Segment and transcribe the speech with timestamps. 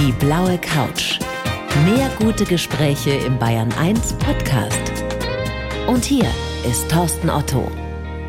[0.00, 1.18] Die blaue Couch.
[1.84, 4.80] Mehr gute Gespräche im Bayern 1 Podcast.
[5.86, 6.24] Und hier
[6.66, 7.70] ist Thorsten Otto.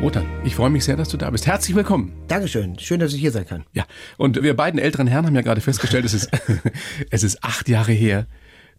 [0.02, 1.46] Wotan, ich freue mich sehr, dass du da bist.
[1.46, 2.12] Herzlich willkommen.
[2.28, 2.78] Dankeschön.
[2.78, 3.64] Schön, dass ich hier sein kann.
[3.72, 3.86] Ja,
[4.18, 6.28] und wir beiden älteren Herren haben ja gerade festgestellt, es ist,
[7.10, 8.26] es ist acht Jahre her,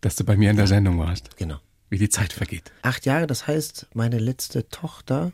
[0.01, 1.35] dass du bei mir in der Sendung warst.
[1.37, 1.57] Genau.
[1.89, 2.71] Wie die Zeit vergeht.
[2.83, 5.31] Acht Jahre, das heißt, meine letzte Tochter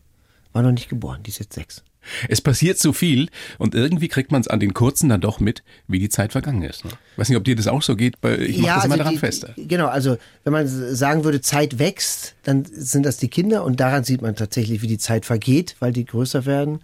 [0.54, 1.24] war noch nicht geboren.
[1.24, 1.84] Die ist jetzt sechs.
[2.28, 5.64] Es passiert so viel und irgendwie kriegt man es an den Kurzen dann doch mit,
[5.88, 6.86] wie die Zeit vergangen ist.
[6.86, 6.92] Ne?
[7.18, 9.20] Weiß nicht, ob dir das auch so geht, weil ich mache das immer daran die,
[9.20, 9.54] fester.
[9.58, 14.04] Genau, also wenn man sagen würde, Zeit wächst, dann sind das die Kinder und daran
[14.04, 16.80] sieht man tatsächlich, wie die Zeit vergeht, weil die größer werden.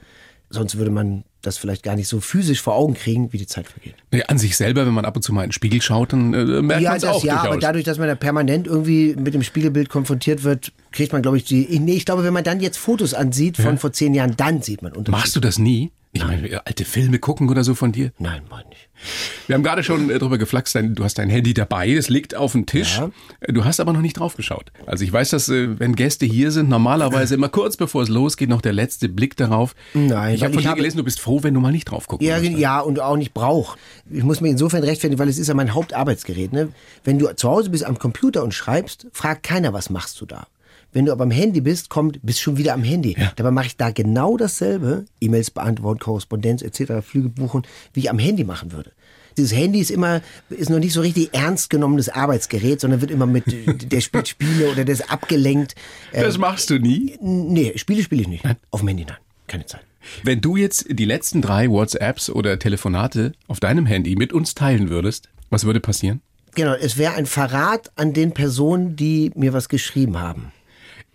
[0.56, 3.68] Sonst würde man das vielleicht gar nicht so physisch vor Augen kriegen, wie die Zeit
[3.68, 3.94] vergeht.
[4.12, 6.34] Nee, an sich selber, wenn man ab und zu mal in den Spiegel schaut, dann
[6.34, 7.48] äh, merkt ja, man es auch Ja, durchaus.
[7.52, 11.38] aber dadurch, dass man da permanent irgendwie mit dem Spiegelbild konfrontiert wird, kriegt man, glaube
[11.38, 11.80] ich, die.
[11.80, 13.78] Nee, ich glaube, wenn man dann jetzt Fotos ansieht von Ja.
[13.78, 15.12] vor zehn Jahren, dann sieht man Unterschiede.
[15.12, 15.92] Machst du das nie?
[16.16, 18.12] Ich meine, alte Filme gucken oder so von dir?
[18.20, 18.88] Nein, meine ich.
[19.48, 22.54] Wir haben gerade schon äh, drüber geflaxt, du hast dein Handy dabei, es liegt auf
[22.54, 22.98] dem Tisch.
[23.00, 23.12] Ja.
[23.42, 24.72] Äh, Du hast aber noch nicht drauf geschaut.
[24.86, 28.48] Also ich weiß, dass äh, wenn Gäste hier sind, normalerweise immer kurz bevor es losgeht,
[28.48, 29.76] noch der letzte Blick darauf.
[29.94, 31.86] Nein, ich habe von ich dir habe- gelesen, du bist froh, wenn du mal nicht
[31.92, 32.52] drauf gucken Ja, musst.
[32.52, 33.76] ja, und auch nicht brauch.
[34.10, 36.54] Ich muss mir insofern rechtfertigen, weil es ist ja mein Hauptarbeitsgerät.
[36.54, 36.70] Ne?
[37.04, 40.48] Wenn du zu Hause bist am Computer und schreibst, fragt keiner, was machst du da.
[40.96, 43.18] Wenn du aber am Handy bist, kommt, bist schon wieder am Handy.
[43.20, 43.34] Ja.
[43.36, 48.18] Dabei mache ich da genau dasselbe, E-Mails beantworten, Korrespondenz etc., Flüge buchen, wie ich am
[48.18, 48.94] Handy machen würde.
[49.36, 53.26] Dieses Handy ist immer, ist noch nicht so richtig ernst genommenes Arbeitsgerät, sondern wird immer
[53.26, 53.44] mit,
[53.92, 55.76] der spielt Spiele oder der ist abgelenkt.
[56.14, 57.18] Äh, Das machst du nie.
[57.20, 58.46] nee, Spiele spiele ich nicht.
[58.72, 59.18] Auf dem Handy, nein.
[59.48, 59.82] Keine Zeit.
[60.24, 64.90] Wenn du jetzt die letzten drei WhatsApps oder Telefonate auf deinem Handy mit uns teilen
[64.90, 66.22] würdest, was würde passieren?
[66.54, 70.54] Genau, es wäre ein Verrat an den Personen, die mir was geschrieben haben.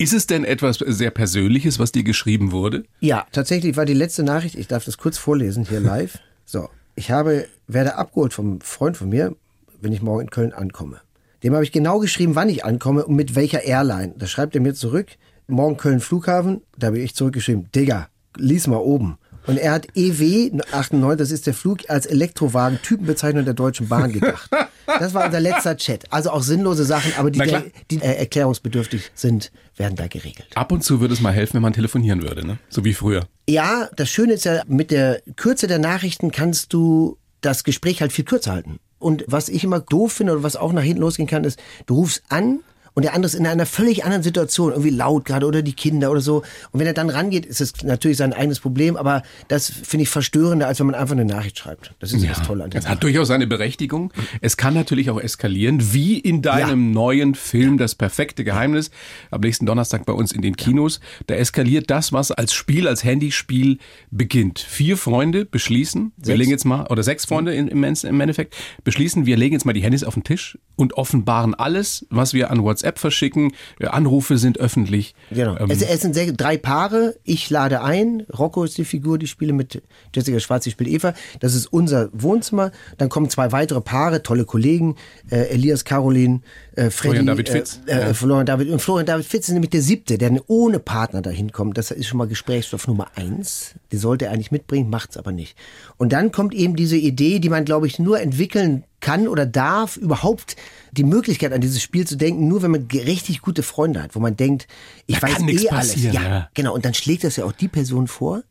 [0.01, 2.85] Ist es denn etwas sehr Persönliches, was dir geschrieben wurde?
[3.01, 6.19] Ja, tatsächlich war die letzte Nachricht, ich darf das kurz vorlesen hier live.
[6.47, 9.37] So, ich habe, werde abgeholt vom Freund von mir,
[9.81, 11.01] wenn ich morgen in Köln ankomme.
[11.45, 14.15] Dem habe ich genau geschrieben, wann ich ankomme und mit welcher Airline.
[14.17, 15.11] Da schreibt er mir zurück,
[15.47, 19.17] morgen Köln Flughafen, da habe ich zurückgeschrieben, Digga, lies mal oben.
[19.47, 24.13] Und er hat EW 98, das ist der Flug als Elektrowagen, Typenbezeichnung der Deutschen Bahn
[24.13, 24.51] gedacht.
[24.87, 26.13] Das war unser letzter Chat.
[26.13, 27.43] Also auch sinnlose Sachen, aber die,
[27.91, 30.49] die äh, erklärungsbedürftig sind, werden da geregelt.
[30.55, 32.59] Ab und zu würde es mal helfen, wenn man telefonieren würde, ne?
[32.69, 33.27] So wie früher.
[33.49, 38.13] Ja, das Schöne ist ja, mit der Kürze der Nachrichten kannst du das Gespräch halt
[38.13, 38.79] viel kürzer halten.
[38.99, 41.95] Und was ich immer doof finde oder was auch nach hinten losgehen kann, ist, du
[41.95, 42.61] rufst an
[42.95, 46.11] und der andere ist in einer völlig anderen Situation, irgendwie laut gerade oder die Kinder
[46.11, 46.39] oder so.
[46.73, 50.09] Und wenn er dann rangeht, ist es natürlich sein eigenes Problem, aber das finde ich
[50.09, 51.95] verstörender, als wenn man einfach eine Nachricht schreibt.
[52.01, 54.13] Das ist ja, das Tolle an der Es hat durchaus seine Berechtigung.
[54.41, 58.91] Es kann natürlich auch eskalieren, wie in deinem neuen Film Das perfekte Geheimnis,
[59.31, 61.01] am nächsten Donnerstag bei uns in den Kinos.
[61.27, 63.79] Da eskaliert das, was als Spiel, als Handyspiel
[64.11, 64.59] beginnt.
[64.59, 66.39] Vier Freunde beschließen, wir Sechs.
[66.39, 69.83] legen jetzt mal, oder sechs Freunde im im Endeffekt, beschließen, wir legen jetzt mal die
[69.83, 73.53] Handys auf den Tisch und offenbaren alles, was wir an WhatsApp verschicken.
[73.81, 75.15] Anrufe sind öffentlich.
[75.31, 75.57] Genau.
[75.59, 77.17] Ähm, es, es sind sehr, drei Paare.
[77.25, 78.27] Ich lade ein.
[78.37, 79.83] Rocco ist die Figur, die spiele mit
[80.15, 81.15] Jessica Schwarz, die spielt Eva.
[81.41, 82.73] Das ist unser Wohnzimmer.
[82.99, 84.97] Dann kommen zwei weitere Paare, tolle Kollegen.
[85.31, 86.41] Äh, Elias Caroline,
[86.73, 87.81] äh, Freddy, Florian David Fitz.
[87.87, 88.71] Äh, äh, Florian David.
[88.71, 91.77] Und Florian David Fitz ist nämlich der siebte, der ohne Partner dahin kommt.
[91.77, 93.75] Das ist schon mal Gesprächsstoff Nummer eins.
[93.93, 95.57] Die sollte er eigentlich mitbringen, macht's aber nicht.
[95.97, 99.97] Und dann kommt eben diese Idee, die man, glaube ich, nur entwickeln kann oder darf,
[99.97, 100.57] überhaupt
[100.93, 104.21] die Möglichkeit an dieses Spiel zu denken, nur wenn man richtig gute Freunde hat, wo
[104.21, 104.67] man denkt,
[105.07, 106.03] ich Da weiß eh alles.
[106.03, 106.51] Ja, ja.
[106.55, 106.75] genau.
[106.75, 108.43] Und dann schlägt das ja auch die Person vor,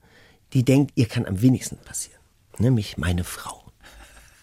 [0.54, 2.20] die denkt, ihr kann am wenigsten passieren.
[2.58, 3.64] Nämlich meine Frau.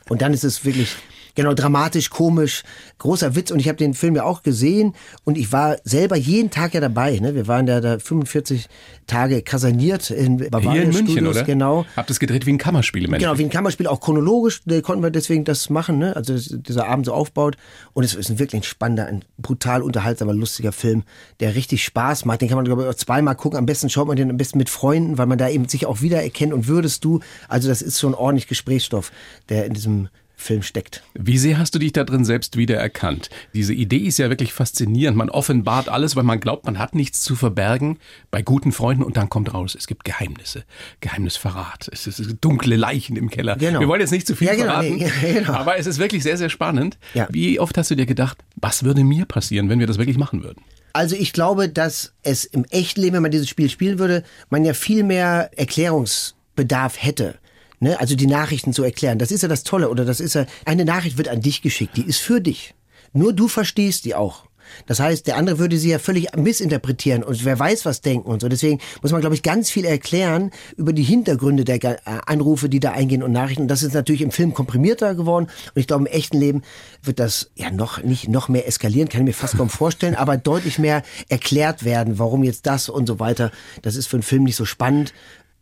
[0.09, 0.97] Und dann ist es wirklich,
[1.37, 2.65] genau, dramatisch, komisch,
[2.99, 3.53] großer Witz.
[3.53, 6.81] Und ich habe den Film ja auch gesehen und ich war selber jeden Tag ja
[6.81, 7.19] dabei.
[7.21, 7.37] Ne?
[7.37, 8.67] Wir waren ja da 45
[9.07, 11.45] Tage kaserniert in Bavaria hier in München, Studios, oder?
[11.45, 11.87] Genau.
[11.97, 15.03] Habt es gedreht wie ein Kammerspiel im Genau, wie ein Kammerspiel, auch chronologisch äh, konnten
[15.03, 16.17] wir deswegen das machen, ne?
[16.17, 17.57] also dieser Abend so aufbaut.
[17.93, 21.05] Und es ist ein wirklich ein spannender, ein brutal unterhaltsamer, lustiger Film,
[21.41, 22.41] der richtig Spaß macht.
[22.41, 23.59] Den kann man, glaube ich, auch zweimal gucken.
[23.59, 26.01] Am besten schaut man den am besten mit Freunden, weil man da eben sich auch
[26.01, 27.21] wiedererkennt und würdest du.
[27.49, 29.13] Also das ist schon ordentlich Gesprächsstoff,
[29.49, 31.03] der in diesem Film steckt.
[31.15, 33.31] Wie sehr hast du dich da drin selbst wiedererkannt?
[33.55, 35.17] Diese Idee ist ja wirklich faszinierend.
[35.17, 37.99] Man offenbart alles, weil man glaubt, man hat nichts zu verbergen
[38.31, 40.65] bei guten Freunden und dann kommt raus, es gibt Geheimnisse,
[41.01, 43.57] Geheimnisverrat, es ist dunkle Leichen im Keller.
[43.57, 43.81] Genau.
[43.81, 45.55] Wir wollen jetzt nicht zu viel Ja, genau, verraten, nee, genau.
[45.55, 46.99] aber es ist wirklich sehr, sehr spannend.
[47.15, 47.27] Ja.
[47.31, 50.45] Wie oft hast du dir gedacht, was würde mir passieren, wenn wir das wirklich machen
[50.45, 50.63] würden?
[50.93, 54.65] Also ich glaube, dass es im echten Leben, wenn man dieses Spiel spielen würde, man
[54.65, 57.37] ja viel mehr Erklärungsbedarf hätte.
[57.81, 57.99] Ne?
[58.01, 59.19] Also die Nachrichten zu erklären.
[59.19, 59.91] Das ist ja das Tolle.
[59.91, 61.97] Oder das ist ja, eine Nachricht wird an dich geschickt.
[61.97, 62.75] Die ist für dich.
[63.13, 64.47] Nur du verstehst die auch.
[64.87, 68.41] Das heißt, der andere würde sie ja völlig missinterpretieren und wer weiß, was denken und
[68.41, 68.49] so.
[68.49, 71.97] Deswegen muss man, glaube ich, ganz viel erklären über die Hintergründe der äh,
[72.27, 73.63] Anrufe, die da eingehen und Nachrichten.
[73.63, 75.47] Und das ist natürlich im Film komprimierter geworden.
[75.75, 76.63] Und ich glaube, im echten Leben
[77.03, 80.37] wird das ja noch nicht noch mehr eskalieren, kann ich mir fast kaum vorstellen, aber
[80.37, 83.51] deutlich mehr erklärt werden, warum jetzt das und so weiter.
[83.83, 85.13] Das ist für einen Film nicht so spannend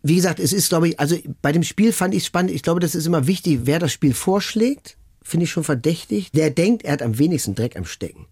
[0.05, 2.53] wie gesagt, es ist, glaube ich, also bei dem Spiel fand ich spannend.
[2.53, 6.31] Ich glaube, das ist immer wichtig, wer das Spiel vorschlägt, finde ich schon verdächtig.
[6.33, 8.27] Der denkt, er hat am wenigsten Dreck am Stecken.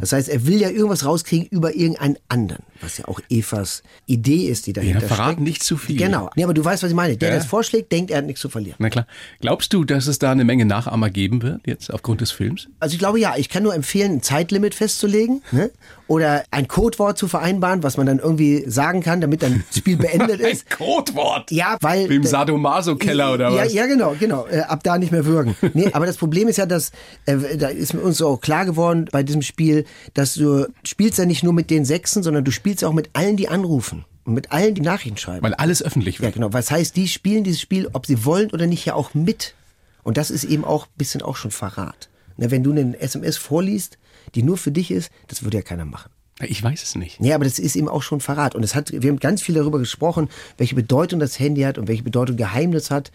[0.00, 4.46] Das heißt, er will ja irgendwas rauskriegen über irgendeinen anderen, was ja auch Evas Idee
[4.48, 5.40] ist, die dahinter Wir verraten steckt.
[5.48, 5.96] nicht zu viel.
[5.96, 6.30] Genau.
[6.36, 7.16] Nee, aber du weißt, was ich meine.
[7.16, 7.34] Der, Ja.
[7.34, 8.76] der es vorschlägt, denkt, er hat nichts zu verlieren.
[8.78, 9.06] Na klar.
[9.40, 12.68] Glaubst du, dass es da eine Menge Nachahmer geben wird, jetzt aufgrund des Films?
[12.80, 15.70] Also ich glaube ja, ich kann nur empfehlen, ein Zeitlimit festzulegen ne?
[16.06, 19.96] oder ein Codewort zu vereinbaren, was man dann irgendwie sagen kann, damit dann das Spiel
[19.96, 20.66] beendet ist.
[20.70, 21.50] Ein Codewort!
[21.50, 22.08] Ja, weil.
[22.08, 23.72] Wie im Sadomaso-Keller oder ja, was?
[23.72, 24.46] Ja, genau, genau.
[24.46, 25.54] Äh, ab da nicht mehr würgen.
[25.74, 26.90] Nee, aber das Problem ist ja, dass,
[27.26, 29.84] äh, da ist uns auch klar geworden bei diesem Spiel,
[30.14, 33.36] dass du spielst ja nicht nur mit den Sechsen, sondern du spielst auch mit allen,
[33.36, 34.04] die anrufen.
[34.24, 35.42] Und mit allen, die Nachrichten schreiben.
[35.42, 36.34] Weil alles öffentlich ja, wird.
[36.34, 36.52] genau.
[36.52, 39.54] Was heißt, die spielen dieses Spiel, ob sie wollen oder nicht, ja auch mit.
[40.02, 42.08] Und das ist eben auch ein bisschen auch schon Verrat.
[42.36, 43.98] Ne, wenn du eine SMS vorliest,
[44.34, 46.10] die nur für dich ist, das würde ja keiner machen.
[46.40, 47.18] Ich weiß es nicht.
[47.20, 48.54] Ja, aber das ist eben auch schon Verrat.
[48.54, 51.88] Und es hat, wir haben ganz viel darüber gesprochen, welche Bedeutung das Handy hat und
[51.88, 53.10] welche Bedeutung Geheimnis hat.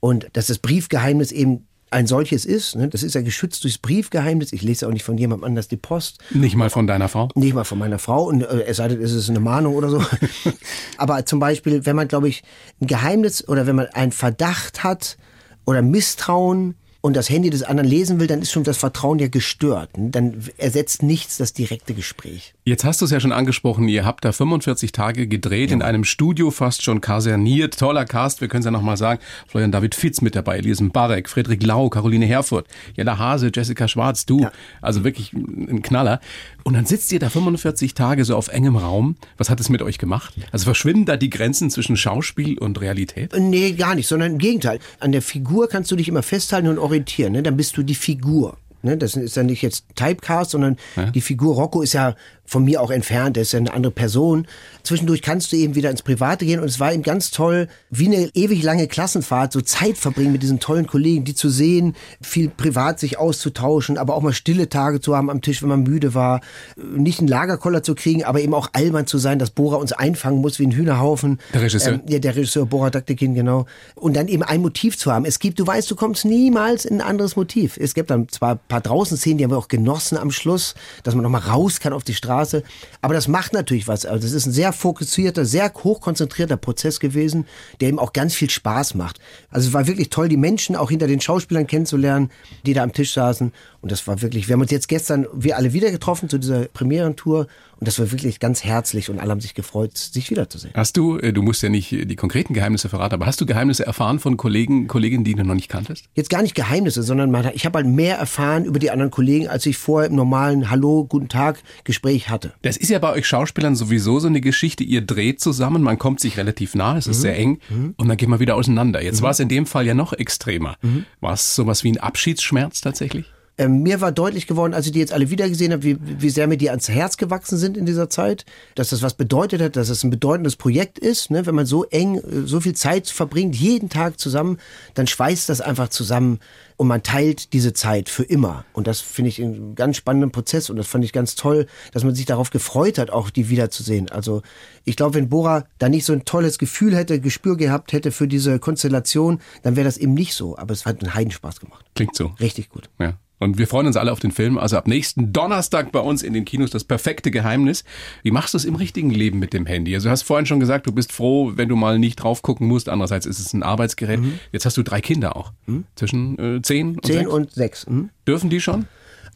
[0.00, 2.74] Und dass das Briefgeheimnis eben ein solches ist.
[2.74, 2.88] Ne?
[2.88, 4.52] Das ist ja geschützt durchs Briefgeheimnis.
[4.52, 6.18] Ich lese auch nicht von jemandem anders die Post.
[6.30, 7.28] Nicht mal von deiner Frau?
[7.36, 9.88] Nicht mal von meiner Frau, und äh, es sei denn, es ist eine Mahnung oder
[9.88, 10.04] so.
[10.98, 12.42] Aber zum Beispiel, wenn man, glaube ich,
[12.80, 15.16] ein Geheimnis oder wenn man einen Verdacht hat
[15.64, 16.74] oder Misstrauen
[17.04, 19.90] und das Handy des anderen lesen will, dann ist schon das Vertrauen ja gestört.
[19.94, 22.54] Dann ersetzt nichts das direkte Gespräch.
[22.64, 26.04] Jetzt hast du es ja schon angesprochen, ihr habt da 45 Tage gedreht, in einem
[26.04, 27.78] Studio fast schon kaserniert.
[27.78, 29.20] Toller Cast, wir können es ja nochmal sagen.
[29.46, 32.64] Florian David Fitz mit dabei, Elisen Barek, Friedrich Lau, Caroline Herfurth,
[32.96, 34.40] Jella Hase, Jessica Schwarz, du.
[34.40, 34.52] Ja.
[34.80, 36.20] Also wirklich ein Knaller.
[36.62, 39.16] Und dann sitzt ihr da 45 Tage so auf engem Raum.
[39.36, 40.32] Was hat es mit euch gemacht?
[40.52, 43.34] Also verschwinden da die Grenzen zwischen Schauspiel und Realität?
[43.38, 44.78] Nee, gar nicht, sondern im Gegenteil.
[45.00, 46.93] An der Figur kannst du dich immer festhalten und orientieren.
[47.30, 47.42] Ne?
[47.42, 48.56] Dann bist du die Figur.
[48.84, 48.96] Ne?
[48.96, 50.76] Das ist ja nicht jetzt Typecast, sondern
[51.14, 52.14] die Figur Rocco ist ja
[52.46, 54.46] von mir auch entfernt, der ist ja eine andere Person.
[54.82, 58.06] Zwischendurch kannst du eben wieder ins Private gehen und es war eben ganz toll, wie
[58.06, 62.50] eine ewig lange Klassenfahrt, so Zeit verbringen mit diesen tollen Kollegen, die zu sehen, viel
[62.50, 66.14] privat sich auszutauschen, aber auch mal stille Tage zu haben am Tisch, wenn man müde
[66.14, 66.42] war,
[66.76, 70.40] nicht einen Lagerkoller zu kriegen, aber eben auch albern zu sein, dass Bora uns einfangen
[70.40, 71.38] muss wie ein Hühnerhaufen.
[71.54, 71.94] Der Regisseur.
[71.94, 73.66] Ähm, ja, der Regisseur Bora Daktekin, genau.
[73.94, 75.24] Und dann eben ein Motiv zu haben.
[75.24, 77.78] Es gibt, du weißt, du kommst niemals in ein anderes Motiv.
[77.78, 80.74] Es gibt dann zwar paar Draußenszenen, die haben wir auch genossen am Schluss,
[81.04, 82.64] dass man nochmal raus kann auf die Straße.
[83.02, 84.04] Aber das macht natürlich was.
[84.04, 87.46] Also es ist ein sehr fokussierter, sehr hochkonzentrierter Prozess gewesen,
[87.80, 89.20] der eben auch ganz viel Spaß macht.
[89.48, 92.30] Also es war wirklich toll, die Menschen auch hinter den Schauspielern kennenzulernen,
[92.66, 93.52] die da am Tisch saßen.
[93.84, 96.64] Und das war wirklich, wir haben uns jetzt gestern, wir alle wieder getroffen zu dieser
[96.68, 97.40] Premierentour.
[97.78, 100.72] Und das war wirklich ganz herzlich und alle haben sich gefreut, sich wiederzusehen.
[100.74, 103.84] Hast du, äh, du musst ja nicht die konkreten Geheimnisse verraten, aber hast du Geheimnisse
[103.84, 106.06] erfahren von Kollegen, Kolleginnen, die du noch nicht kanntest?
[106.14, 109.48] jetzt gar nicht Geheimnisse, sondern man, ich habe halt mehr erfahren über die anderen Kollegen,
[109.48, 112.54] als ich vorher im normalen Hallo, guten Tag Gespräch hatte.
[112.62, 114.82] Das ist ja bei euch Schauspielern sowieso so eine Geschichte.
[114.82, 117.58] Ihr dreht zusammen, man kommt sich relativ nah, es ist sehr eng
[117.98, 119.02] und dann geht man wieder auseinander.
[119.02, 120.78] Jetzt war es in dem Fall ja noch extremer.
[121.20, 123.26] War es sowas wie ein Abschiedsschmerz tatsächlich?
[123.56, 126.30] Ähm, mir war deutlich geworden, als ich die jetzt alle wieder gesehen habe, wie, wie
[126.30, 129.76] sehr mir die ans Herz gewachsen sind in dieser Zeit, dass das was bedeutet hat,
[129.76, 131.30] dass es ein bedeutendes Projekt ist.
[131.30, 131.46] Ne?
[131.46, 134.58] Wenn man so eng, äh, so viel Zeit verbringt, jeden Tag zusammen,
[134.94, 136.40] dann schweißt das einfach zusammen
[136.76, 138.64] und man teilt diese Zeit für immer.
[138.72, 142.02] Und das finde ich einen ganz spannenden Prozess und das fand ich ganz toll, dass
[142.02, 144.10] man sich darauf gefreut hat, auch die wiederzusehen.
[144.10, 144.42] Also
[144.84, 148.26] ich glaube, wenn Bora da nicht so ein tolles Gefühl hätte, Gespür gehabt hätte für
[148.26, 150.58] diese Konstellation, dann wäre das eben nicht so.
[150.58, 151.84] Aber es hat einen Heidenspaß gemacht.
[151.94, 152.32] Klingt so.
[152.40, 152.90] Richtig gut.
[152.98, 153.14] Ja.
[153.40, 154.58] Und wir freuen uns alle auf den Film.
[154.58, 157.84] Also ab nächsten Donnerstag bei uns in den Kinos das perfekte Geheimnis.
[158.22, 159.94] Wie machst du es im richtigen Leben mit dem Handy?
[159.94, 162.68] Also du hast vorhin schon gesagt, du bist froh, wenn du mal nicht drauf gucken
[162.68, 162.88] musst.
[162.88, 164.20] Andererseits ist es ein Arbeitsgerät.
[164.52, 165.52] Jetzt hast du drei Kinder auch.
[165.96, 167.30] Zwischen äh, zehn und Zehn sechs.
[167.30, 167.86] und sechs.
[167.88, 168.10] Mhm.
[168.26, 168.86] Dürfen die schon?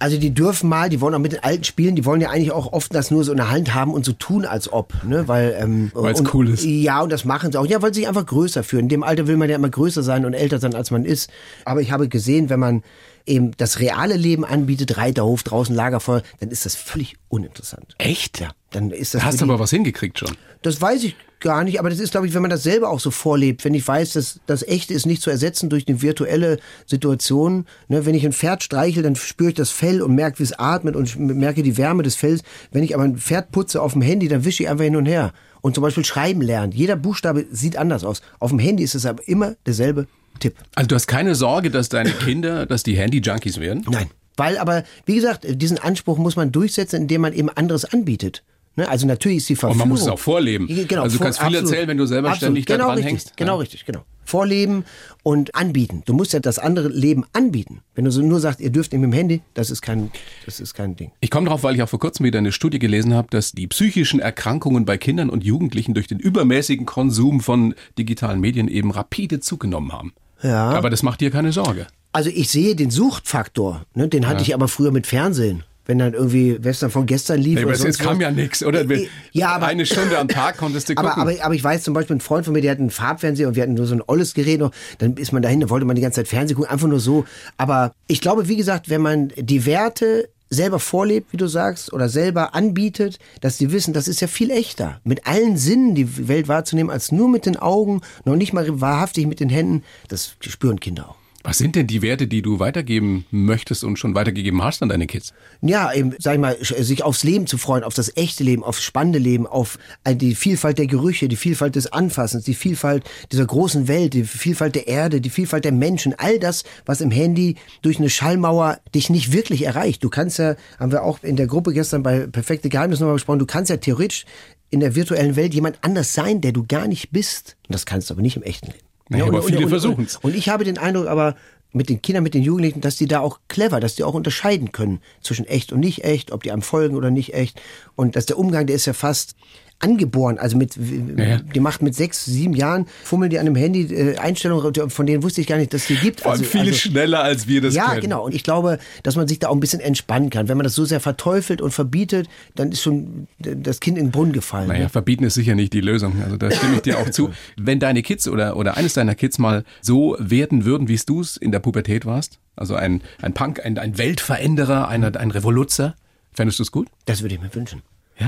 [0.01, 2.53] Also die dürfen mal, die wollen auch mit den alten spielen, die wollen ja eigentlich
[2.53, 5.27] auch oft das nur so in der Hand haben und so tun, als ob, ne?
[5.27, 6.65] Weil ähm, und- cool ist.
[6.65, 7.67] Ja, und das machen sie auch.
[7.67, 8.85] Ja, weil sie sich einfach größer fühlen.
[8.85, 11.31] In dem Alter will man ja immer größer sein und älter sein, als man ist.
[11.65, 12.85] Aber ich habe gesehen, wenn man
[13.29, 17.95] eben das reale Leben anbietet, Reiterhof, draußen Lagerfeuer, dann ist das völlig uninteressant.
[17.99, 18.41] Echt?
[18.41, 19.23] Ja, dann ist das.
[19.23, 20.37] Da hast du aber was hingekriegt schon.
[20.63, 23.01] das weiß ich gar nicht, aber das ist, glaube ich, wenn man das selber auch
[23.01, 26.59] so vorlebt, wenn ich weiß, dass das Echte ist nicht zu ersetzen durch eine virtuelle
[26.87, 27.67] Situation.
[27.89, 30.59] Ne, wenn ich ein Pferd streichel, dann spüre ich das Fell und merke, wie es
[30.59, 32.43] atmet und merke die Wärme des Fells.
[32.73, 35.07] Wenn ich aber ein Pferd putze auf dem Handy, dann wische ich einfach hin und
[35.07, 35.33] her.
[35.61, 36.73] Und zum Beispiel schreiben lernen.
[36.73, 38.23] Jeder Buchstabe sieht anders aus.
[38.39, 40.07] Auf dem Handy ist es aber immer derselbe
[40.39, 40.55] Tipp.
[40.75, 43.85] Also du hast keine Sorge, dass deine Kinder, dass die Handy-Junkies werden?
[43.91, 44.09] Nein.
[44.37, 48.45] Weil aber, wie gesagt, diesen Anspruch muss man durchsetzen, indem man eben anderes anbietet.
[48.77, 48.89] Ne?
[48.89, 49.73] Also natürlich ist die Verführung.
[49.73, 50.69] Und man muss es auch vorleben.
[50.69, 51.71] Genau, also du vor- kannst viel absolut.
[51.71, 52.43] erzählen, wenn du selber Absolut.
[52.53, 53.37] ständig da genau dran richtig, hängst.
[53.37, 53.59] Genau Ja.
[53.59, 54.05] richtig, genau.
[54.25, 54.85] Vorleben
[55.25, 56.03] und anbieten.
[56.05, 57.81] Du musst ja das andere Leben anbieten.
[57.97, 60.13] Wenn du so nur sagst, ihr dürft nicht mit dem Handy, das ist kein,
[60.47, 61.11] das ist kein Ding.
[61.19, 63.67] Ich komme drauf, weil ich auch vor kurzem wieder eine Studie gelesen habe, dass die
[63.67, 69.41] psychischen Erkrankungen bei Kindern und Jugendlichen durch den übermäßigen Konsum von digitalen Medien eben rapide
[69.41, 70.13] zugenommen haben.
[70.43, 70.71] Ja.
[70.71, 71.87] Aber das macht dir keine Sorge.
[72.13, 74.09] Also ich sehe den Suchtfaktor, ne?
[74.09, 75.63] den hatte ich aber früher mit Fernsehen.
[75.85, 78.23] Wenn dann irgendwie Western von gestern lief Nee, aber es kam was.
[78.23, 78.85] ja nichts, oder?
[79.33, 81.11] Ja, aber- Eine Stunde am Tag konntest du gucken.
[81.13, 83.49] Aber, aber, aber ich weiß zum Beispiel, ein Freund von mir, der hat einen Farbfernseher
[83.49, 84.71] und wir hatten nur so ein olles Gerät noch.
[84.99, 87.25] Dann ist man dahin, da wollte man die ganze Zeit Fernsehen gucken, einfach nur so.
[87.57, 92.09] Aber ich glaube, wie gesagt, wenn man die Werte selber vorlebt, wie du sagst, oder
[92.09, 95.01] selber anbietet, dass die wissen, das ist ja viel echter.
[95.05, 99.27] Mit allen Sinnen die Welt wahrzunehmen, als nur mit den Augen, noch nicht mal wahrhaftig
[99.27, 101.28] mit den Händen, das spüren Kinder auch.
[101.45, 105.07] Was sind denn die Werte, die du weitergeben möchtest und schon weitergegeben hast an deine
[105.07, 105.33] Kids?
[105.63, 108.65] Ja, eben, sag ich mal, sch- sich aufs Leben zu freuen, auf das echte Leben,
[108.65, 113.05] aufs spannende Leben, auf äh, die Vielfalt der Gerüche, die Vielfalt des Anfassens, die Vielfalt
[113.31, 117.13] dieser großen Welt, die Vielfalt der Erde, die Vielfalt der Menschen, all das, was im
[117.13, 120.03] Handy durch eine Schallmauer dich nicht wirklich erreicht.
[120.03, 123.39] Du kannst ja, haben wir auch in der Gruppe gestern bei Perfekte Geheimnis nochmal besprochen,
[123.39, 124.25] du kannst ja theoretisch
[124.71, 127.57] in der virtuellen Welt jemand anders sein, der du gar nicht bist.
[127.69, 128.88] Und das kannst du aber nicht im echten Leben.
[129.09, 130.17] Naja, aber viele versuchen's.
[130.23, 131.37] Und ich habe den Eindruck aber
[131.73, 134.73] mit den Kindern, mit den Jugendlichen, dass die da auch clever, dass die auch unterscheiden
[134.73, 137.61] können zwischen echt und nicht echt, ob die einem folgen oder nicht echt.
[137.95, 139.35] Und dass der Umgang, der ist ja fast
[139.81, 140.39] angeboren.
[140.39, 141.39] Also mit, ja.
[141.39, 145.23] die macht mit sechs, sieben Jahren, fummeln die an einem Handy äh, Einstellungen, von denen
[145.23, 146.27] wusste ich gar nicht, dass die gibt.
[146.27, 148.01] Also- viel also, schneller, als wir das ja, können.
[148.01, 148.25] genau.
[148.25, 150.49] Und ich glaube, dass man sich da auch ein bisschen entspannen kann.
[150.49, 154.11] Wenn man das so sehr verteufelt und verbietet, dann ist schon das Kind in den
[154.11, 154.69] Brunnen gefallen.
[154.69, 154.89] Naja, ne?
[154.89, 156.23] verbieten ist sicher nicht die Lösung.
[156.23, 157.31] Also da stimme ich dir auch zu.
[157.57, 161.37] Wenn deine Kids oder, oder eines deiner Kids mal so werden würden, wie du es
[161.37, 165.95] in der Pubertät warst, also ein, ein Punk, ein, ein Weltveränderer, ein, ein Revoluzer,
[166.33, 166.89] fändest du es gut?
[167.05, 167.83] Das würde ich mir wünschen.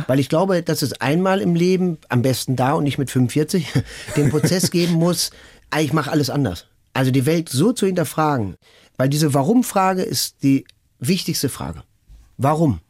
[0.06, 3.66] Weil ich glaube, dass es einmal im Leben, am besten da und nicht mit 45,
[4.16, 5.30] den Prozess geben muss,
[5.70, 6.66] ah, ich mache alles anders.
[6.92, 8.56] Also die Welt so zu hinterfragen.
[8.96, 10.64] Weil diese Warum-Frage ist die
[10.98, 11.82] wichtigste Frage.
[12.36, 12.80] Warum?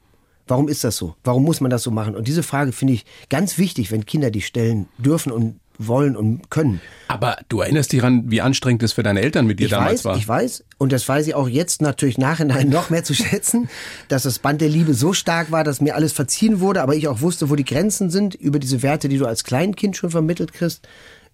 [0.47, 1.15] Warum ist das so?
[1.23, 2.17] Warum muss man das so machen?
[2.17, 6.51] Und diese Frage finde ich ganz wichtig, wenn Kinder die stellen dürfen und wollen und
[6.51, 6.81] können.
[7.09, 10.01] Aber du erinnerst dich daran, wie anstrengend es für deine Eltern mit dir Ich damals
[10.01, 10.17] weiß, war.
[10.17, 13.69] ich weiß, und das weiß ich auch jetzt natürlich nachhinein noch mehr zu schätzen,
[14.09, 17.09] dass das Band der Liebe so stark war, dass mir alles verziehen wurde, aber ich
[17.09, 20.53] auch wusste, wo die Grenzen sind, über diese Werte, die du als Kleinkind schon vermittelt
[20.53, 20.87] kriegst,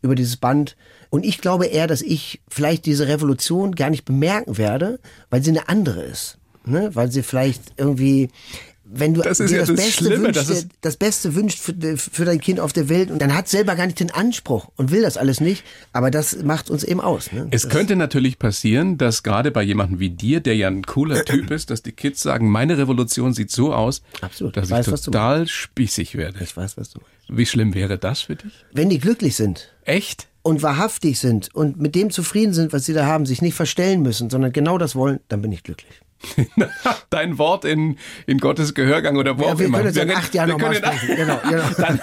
[0.03, 0.77] über dieses Band.
[1.11, 5.01] Und ich glaube eher, dass ich vielleicht diese Revolution gar nicht bemerken werde,
[5.31, 6.39] weil sie eine andere ist.
[6.65, 6.91] Ne?
[6.95, 8.29] Weil sie vielleicht irgendwie,
[8.89, 11.75] wenn du Das dir ja das, das Beste Schlimme, wünschst, das das Beste wünscht für,
[11.97, 14.91] für dein Kind auf der Welt und dann hat selber gar nicht den Anspruch und
[14.91, 17.33] will das alles nicht, aber das macht uns eben aus.
[17.33, 17.49] Ne?
[17.51, 21.51] Es könnte natürlich passieren, dass gerade bei jemandem wie dir, der ja ein cooler Typ
[21.51, 24.57] ist, dass die Kids sagen, meine Revolution sieht so aus, Absolut.
[24.57, 26.39] dass Ich ich, weiß, du total spießig werde.
[26.43, 27.39] Ich weiß, was du meinst.
[27.39, 28.53] Wie schlimm wäre das für dich?
[28.73, 30.29] Wenn die glücklich sind Echt?
[30.43, 34.03] und wahrhaftig sind und mit dem zufrieden sind, was sie da haben, sich nicht verstellen
[34.03, 36.01] müssen, sondern genau das wollen, dann bin ich glücklich.
[37.11, 39.79] Dein Wort in, in Gottes Gehörgang oder wo Ja, auch wir immer.
[39.79, 41.17] können jetzt in acht Jahren wir noch mal können in- sprechen.
[41.17, 41.69] Genau, genau.
[41.79, 42.01] Dann,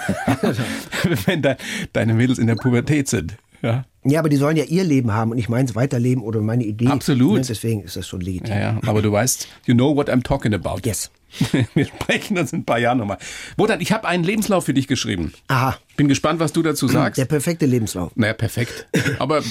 [1.26, 1.56] wenn de,
[1.92, 3.36] deine Mädels in der Pubertät sind.
[3.64, 3.84] Ja.
[4.06, 6.88] Ja, aber die sollen ja ihr Leben haben und nicht meins weiterleben oder meine Idee.
[6.88, 7.38] Absolut.
[7.38, 8.52] Ne, Deswegen ist das schon legitim.
[8.52, 10.80] ja, ja, aber du weißt, you know what I'm talking about.
[10.84, 11.10] Yes.
[11.74, 13.16] Wir sprechen uns in ein paar Jahren nochmal.
[13.56, 15.32] Wotan, ich habe einen Lebenslauf für dich geschrieben.
[15.48, 17.18] Aha, Bin gespannt, was du dazu sagst.
[17.18, 18.12] der perfekte Lebenslauf.
[18.14, 18.86] Naja, perfekt.
[19.18, 19.42] Aber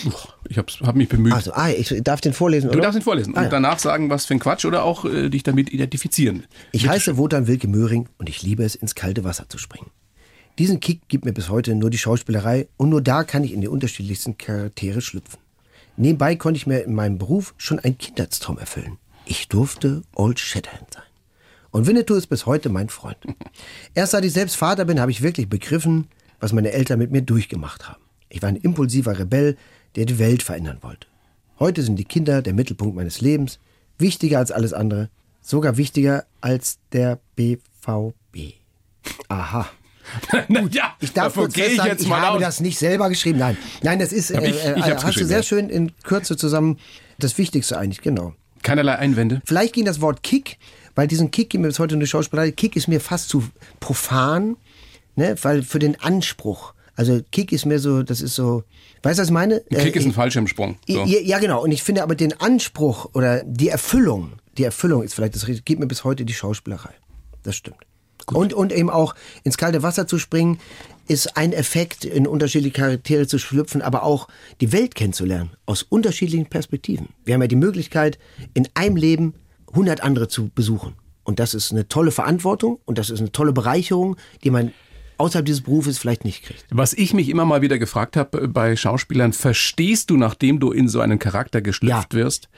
[0.47, 1.33] ich habe hab mich bemüht.
[1.33, 2.83] Also, ah, ich darf den vorlesen, du oder?
[2.83, 3.49] darfst ihn vorlesen Ah, und ja.
[3.49, 6.43] danach sagen, was für ein Quatsch oder auch äh, dich damit identifizieren.
[6.71, 9.89] Ich heiße Wotan Wilke Möhring und ich liebe es, ins kalte Wasser zu springen.
[10.59, 13.61] Diesen Kick gibt mir bis heute nur die Schauspielerei und nur da kann ich in
[13.61, 15.39] die unterschiedlichsten Charaktere schlüpfen.
[15.97, 18.99] Nebenbei konnte ich mir in meinem Beruf schon einen Kindheitstraum erfüllen.
[19.25, 21.03] Ich durfte Old Shatterhand sein.
[21.71, 23.17] Und Winnetou ist bis heute mein Freund.
[23.95, 26.07] Erst seit ich selbst Vater bin, habe ich wirklich begriffen,
[26.39, 28.01] was meine Eltern mit mir durchgemacht haben.
[28.29, 29.57] Ich war ein impulsiver Rebell,
[29.95, 31.07] der die Welt verändern wollte.
[31.57, 33.59] Heute sind die Kinder der Mittelpunkt meines Lebens,
[33.97, 35.09] wichtiger als alles andere,
[35.41, 38.53] sogar wichtiger als der BVB.
[39.29, 39.67] Aha.
[40.71, 42.41] ja, Ich darf kurz gehe ich jetzt ich habe aus.
[42.41, 43.39] das nicht selber geschrieben.
[43.39, 45.43] Nein, nein, das ist, Hab äh, ich- ich äh, hast du sehr ja.
[45.43, 46.77] schön in Kürze zusammen
[47.19, 48.33] das Wichtigste eigentlich, genau.
[48.63, 49.41] Keinerlei Einwände.
[49.45, 50.57] Vielleicht ging das Wort Kick,
[50.95, 52.51] weil diesen Kick gibt mir bis heute eine Schauspielerei.
[52.51, 53.43] Kick ist mir fast zu
[53.79, 54.55] profan,
[55.15, 56.73] ne, weil für den Anspruch.
[56.95, 58.63] Also Kick ist mir so, das ist so,
[59.01, 59.63] weißt du, was ich meine?
[59.71, 60.77] Ein Kick Äh, ist ein Fallschirmsprung.
[60.87, 61.03] So.
[61.05, 61.63] ja, genau.
[61.63, 65.63] Und ich finde aber den Anspruch oder die Erfüllung, die Erfüllung ist vielleicht das Richtige,
[65.63, 66.91] gibt mir bis heute die Schauspielerei.
[67.43, 67.77] Das stimmt.
[68.31, 70.59] Und, und eben auch ins kalte Wasser zu springen,
[71.07, 74.27] ist ein Effekt, in unterschiedliche Charaktere zu schlüpfen, aber auch
[74.61, 77.09] die Welt kennenzulernen, aus unterschiedlichen Perspektiven.
[77.25, 78.17] Wir haben ja die Möglichkeit,
[78.53, 79.33] in einem Leben
[79.71, 80.93] 100 andere zu besuchen.
[81.25, 84.71] Und das ist eine tolle Verantwortung und das ist eine tolle Bereicherung, die man
[85.17, 86.65] außerhalb dieses Berufes vielleicht nicht kriegt.
[86.71, 90.71] Was ich mich immer mal wieder gefragt habe äh, bei Schauspielern, verstehst du, nachdem du
[90.71, 92.19] in so einen Charakter geschlüpft Ja.
[92.19, 92.49] wirst,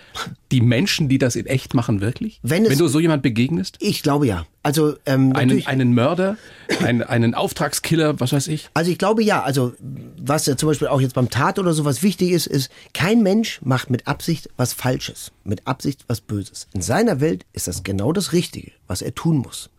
[0.51, 2.39] die Menschen, die das in echt machen, wirklich?
[2.43, 3.77] Wenn es- Wenn du so jemand begegnest?
[3.81, 4.45] Ich glaube ja.
[4.65, 6.38] Also ähm, Einen, einen Mörder,
[6.84, 8.67] einen, einen Auftragskiller, was weiß ich?
[8.74, 9.74] Also ich glaube ja, also
[10.17, 13.62] was ja zum Beispiel auch jetzt beim Tat oder sowas wichtig ist, ist, kein Mensch
[13.63, 16.67] macht mit Absicht was Falsches, mit Absicht was Böses.
[16.74, 19.69] In seiner Welt ist das genau das Richtige, was er tun muss.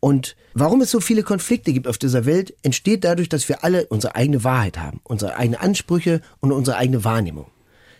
[0.00, 3.86] Und warum es so viele Konflikte gibt auf dieser Welt, entsteht dadurch, dass wir alle
[3.86, 7.46] unsere eigene Wahrheit haben, unsere eigenen Ansprüche und unsere eigene Wahrnehmung.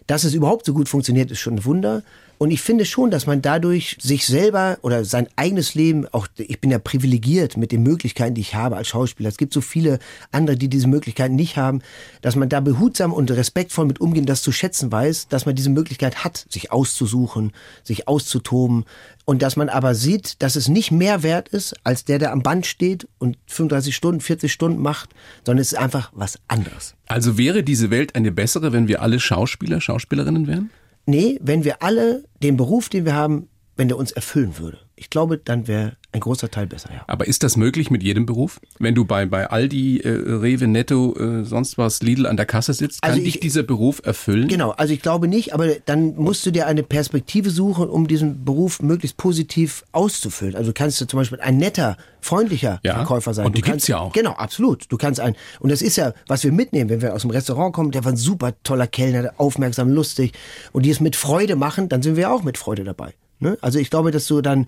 [0.09, 2.03] Dass es überhaupt so gut funktioniert, ist schon ein Wunder.
[2.38, 6.61] Und ich finde schon, dass man dadurch sich selber oder sein eigenes Leben, auch ich
[6.61, 9.28] bin ja privilegiert mit den Möglichkeiten, die ich habe als Schauspieler.
[9.28, 9.99] Es gibt so viele
[10.30, 11.83] andere, die diese Möglichkeiten nicht haben,
[12.23, 15.71] dass man da behutsam und respektvoll mit umgehen, das zu schätzen weiß, dass man diese
[15.71, 17.52] Möglichkeit hat, sich auszusuchen,
[17.83, 18.85] sich auszutoben.
[19.25, 22.42] Und dass man aber sieht, dass es nicht mehr wert ist, als der, der am
[22.42, 25.11] Band steht und 35 Stunden, 40 Stunden macht,
[25.45, 26.95] sondern es ist einfach was anderes.
[27.09, 30.71] Also wäre diese Welt eine bessere, wenn wir alle Schauspieler, Schauspielerinnen wären?
[31.09, 33.49] Nee, wenn wir alle den Beruf, den wir haben,
[33.79, 34.79] wenn der uns erfüllen würde.
[34.97, 37.03] Ich glaube, dann wäre ein großer Teil besser, ja.
[37.07, 38.61] Aber ist das möglich mit jedem Beruf?
[38.81, 42.73] Wenn du bei, bei Aldi, äh, Rewe, Netto, äh, sonst was, Lidl an der Kasse
[42.75, 44.49] sitzt, kann Also dich ich- dieser Beruf erfüllen?
[44.49, 48.45] Genau, also ich glaube nicht, aber dann musst du dir eine Perspektive suchen, um diesen
[48.45, 50.57] Beruf möglichst positiv auszufüllen.
[50.57, 53.47] Also kannst du zum Beispiel ein netter, freundlicher Ja, Verkäufer sein.
[53.47, 54.13] und die Du kannst, gibt's ja auch.
[54.13, 54.87] Genau, absolut.
[54.91, 57.73] Du kannst ein, und das ist ja, was wir mitnehmen, wenn wir aus dem Restaurant
[57.73, 60.33] kommen, der war ein super toller Kellner, aufmerksam, lustig
[60.73, 63.15] und die es mit Freude machen, dann sind wir auch mit Freude dabei.
[63.40, 63.59] Ne?
[63.61, 64.66] Also ich glaube, dass du dann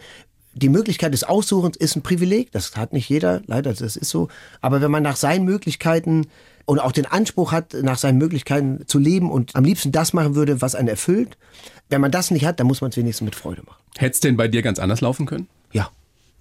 [0.54, 4.28] die Möglichkeit des Aussuchens ist ein Privileg, das hat nicht jeder, leider, das ist so.
[4.60, 6.26] Aber wenn man nach seinen Möglichkeiten
[6.64, 10.34] und auch den Anspruch hat, nach seinen Möglichkeiten zu leben und am liebsten das machen
[10.34, 11.36] würde, was einen erfüllt,
[11.88, 13.82] wenn man das nicht hat, dann muss man es wenigstens mit Freude machen.
[13.96, 15.48] Hätte es denn bei dir ganz anders laufen können?
[15.72, 15.90] Ja,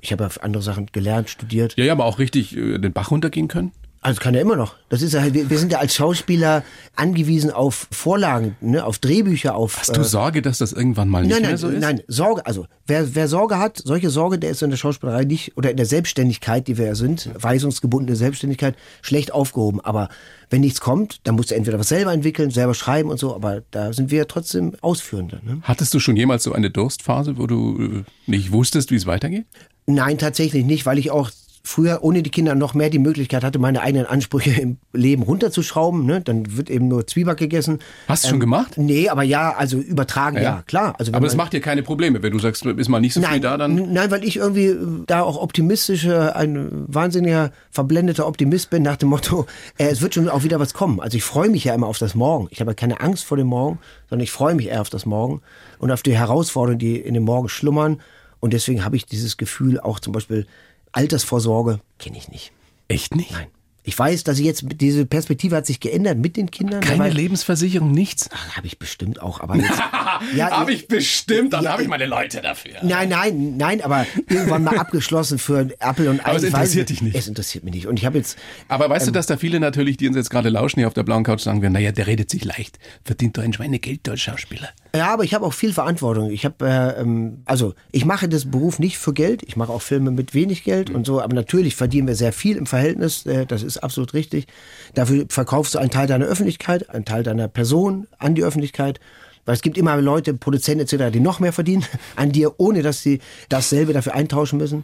[0.01, 1.75] ich habe ja andere Sachen gelernt, studiert.
[1.77, 3.71] Ja, ja, aber auch richtig äh, den Bach runtergehen können?
[4.01, 4.75] Also kann er immer noch.
[4.88, 6.63] Das ist ja, wir, wir sind ja als Schauspieler
[6.96, 9.77] angewiesen auf Vorlagen, ne, auf Drehbücher, auf.
[9.77, 11.79] Hast du Sorge, dass das irgendwann mal nicht Nein, mehr nein, so ist?
[11.82, 15.57] nein, Sorge, also wer, wer Sorge hat, solche Sorge, der ist in der Schauspielerei nicht
[15.57, 19.81] oder in der Selbstständigkeit, die wir ja sind, weisungsgebundene Selbstständigkeit, schlecht aufgehoben.
[19.81, 20.07] Aber
[20.50, 23.64] wenn nichts kommt, dann musst du entweder was selber entwickeln, selber schreiben und so, aber
[23.72, 25.42] da sind wir trotzdem Ausführende.
[25.44, 25.59] Ne?
[25.64, 29.46] Hattest du schon jemals so eine Durstphase, wo du äh, nicht wusstest, wie es weitergeht?
[29.88, 31.31] Nein, tatsächlich nicht, weil ich auch
[31.63, 36.05] früher ohne die Kinder noch mehr die Möglichkeit hatte, meine eigenen Ansprüche im Leben runterzuschrauben.
[36.05, 36.22] Ne?
[36.22, 37.79] Dann wird eben nur Zwieback gegessen.
[38.07, 38.77] Hast du schon gemacht?
[38.77, 40.95] Nee, aber ja, also übertragen, ja, klar.
[40.98, 43.29] Also Aber das macht dir keine Probleme, wenn du sagst, ist mal nicht so viel
[43.29, 43.93] Nein, da, dann.
[43.93, 49.09] nein, weil ich irgendwie äh, da auch optimistischer, ein wahnsinniger, verblendeter Optimist bin nach dem
[49.09, 49.45] Motto,
[49.77, 51.00] äh, es wird schon auch wieder was kommen.
[51.00, 52.48] Also ich freue mich ja immer auf das Morgen.
[52.51, 55.05] Ich habe ja keine Angst vor dem Morgen, sondern ich freue mich eher auf das
[55.05, 55.41] Morgen
[55.77, 58.01] und auf die Herausforderungen, die in dem Morgen schlummern.
[58.39, 60.45] Und deswegen habe ich dieses Gefühl, auch zum Beispiel
[60.92, 62.52] Altersvorsorge, kenne ich nicht.
[62.88, 63.32] Echt nicht?
[63.32, 63.48] Nein.
[63.90, 66.82] Ich weiß, dass ich jetzt, diese Perspektive hat sich geändert mit den Kindern.
[66.82, 68.30] Keine weil- Lebensversicherung, nichts?
[68.56, 69.72] Habe ich bestimmt auch, aber jetzt,
[70.36, 72.74] ja, Habe ich bestimmt, dann Ja, habe ich meine Leute dafür.
[72.84, 76.25] Nein, nein, nein, aber irgendwann mal abgeschlossen für Apple und Ei.
[76.25, 77.16] Aber es Ich weiß interessiert dich nicht.
[77.16, 77.88] Es interessiert mich nicht.
[77.88, 79.14] Und ich habe jetzt, Aber weißt Ähm.
[79.14, 81.42] du, dass da viele natürlich, die uns jetzt gerade lauschen hier auf der blauen Couch,
[81.42, 84.70] sagen werden, naja, der redet sich leicht, verdient doch ein Schweinegeld als Schauspieler.
[84.96, 86.30] ja, aber ich habe auch viel Verantwortung.
[86.30, 89.42] Ich habe, äh, ähm, also ich mache das Beruf nicht für Geld.
[89.42, 91.22] Ich mache auch Filme mit wenig Geld und so.
[91.22, 93.25] Aber natürlich verdienen wir sehr viel im Verhältnis.
[93.25, 94.48] Äh, das ist absolut richtig.
[94.94, 99.00] Dafür verkaufst du einen Teil deiner Öffentlichkeit, einen Teil deiner Person an die Öffentlichkeit.
[99.46, 101.83] Weil es gibt immer Leute, Produzenten etc., die noch mehr verdienen
[102.15, 104.83] an dir, ohne dass sie dasselbe dafür eintauschen müssen.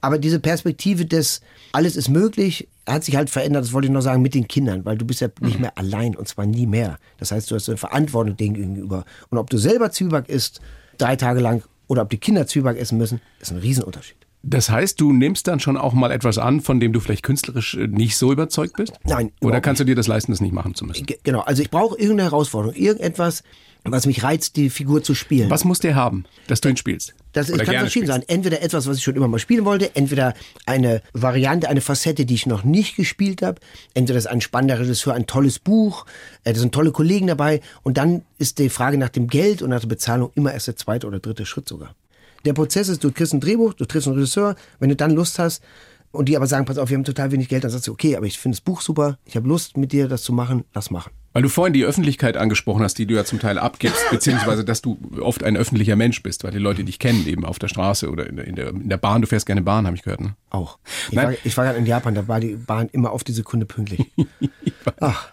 [0.00, 1.40] Aber diese Perspektive des
[1.72, 4.84] alles ist möglich, hat sich halt verändert, das wollte ich noch sagen, mit den Kindern,
[4.84, 6.98] weil du bist ja nicht mehr allein und zwar nie mehr.
[7.18, 9.04] Das heißt, du hast eine Verantwortung denen gegenüber.
[9.28, 10.60] Und ob du selber Zwieback isst,
[10.98, 14.16] drei Tage lang, oder ob die Kinder Zwieback essen müssen, ist ein Riesenunterschied.
[14.42, 17.74] Das heißt, du nimmst dann schon auch mal etwas an, von dem du vielleicht künstlerisch
[17.74, 18.94] äh, nicht so überzeugt bist?
[19.04, 21.04] Nein, Oder kannst du dir das leisten, das nicht machen zu müssen?
[21.06, 23.42] Ge- Genau, also ich brauche irgendeine Herausforderung, irgendetwas,
[23.84, 25.48] was mich reizt, die Figur zu spielen.
[25.50, 27.14] Was muss der haben, dass du ihn spielst?
[27.32, 28.22] Das Oder kann verschieden sein.
[28.26, 30.34] Entweder etwas, was ich schon immer mal spielen wollte, entweder
[30.66, 33.60] eine Variante, eine Facette, die ich noch nicht gespielt habe.
[33.94, 36.06] Entweder das ist ein spannender Regisseur, ein tolles Buch,
[36.44, 37.60] äh, da sind tolle Kollegen dabei.
[37.82, 40.76] Und dann ist die Frage nach dem Geld und nach der Bezahlung immer erst der
[40.76, 41.94] zweite oder dritte Schritt sogar.
[42.44, 45.38] Der Prozess ist, du kriegst ein Drehbuch, du triffst einen Regisseur, wenn du dann Lust
[45.38, 45.62] hast
[46.12, 48.16] und die aber sagen, pass auf, wir haben total wenig Geld, dann sagst du, okay,
[48.16, 50.90] aber ich finde das Buch super, ich habe Lust mit dir das zu machen, lass
[50.90, 51.12] machen.
[51.32, 54.82] Weil du vorhin die Öffentlichkeit angesprochen hast, die du ja zum Teil abgibst, beziehungsweise dass
[54.82, 58.10] du oft ein öffentlicher Mensch bist, weil die Leute dich kennen, eben auf der Straße
[58.10, 59.20] oder in der, in der, in der Bahn.
[59.20, 60.20] Du fährst gerne Bahn, habe ich gehört.
[60.20, 60.34] Ne?
[60.50, 60.78] Auch.
[61.08, 61.26] Ich Nein.
[61.26, 64.10] war, ich war gerade in Japan, da war die Bahn immer auf die Sekunde pünktlich.
[65.00, 65.28] Ach,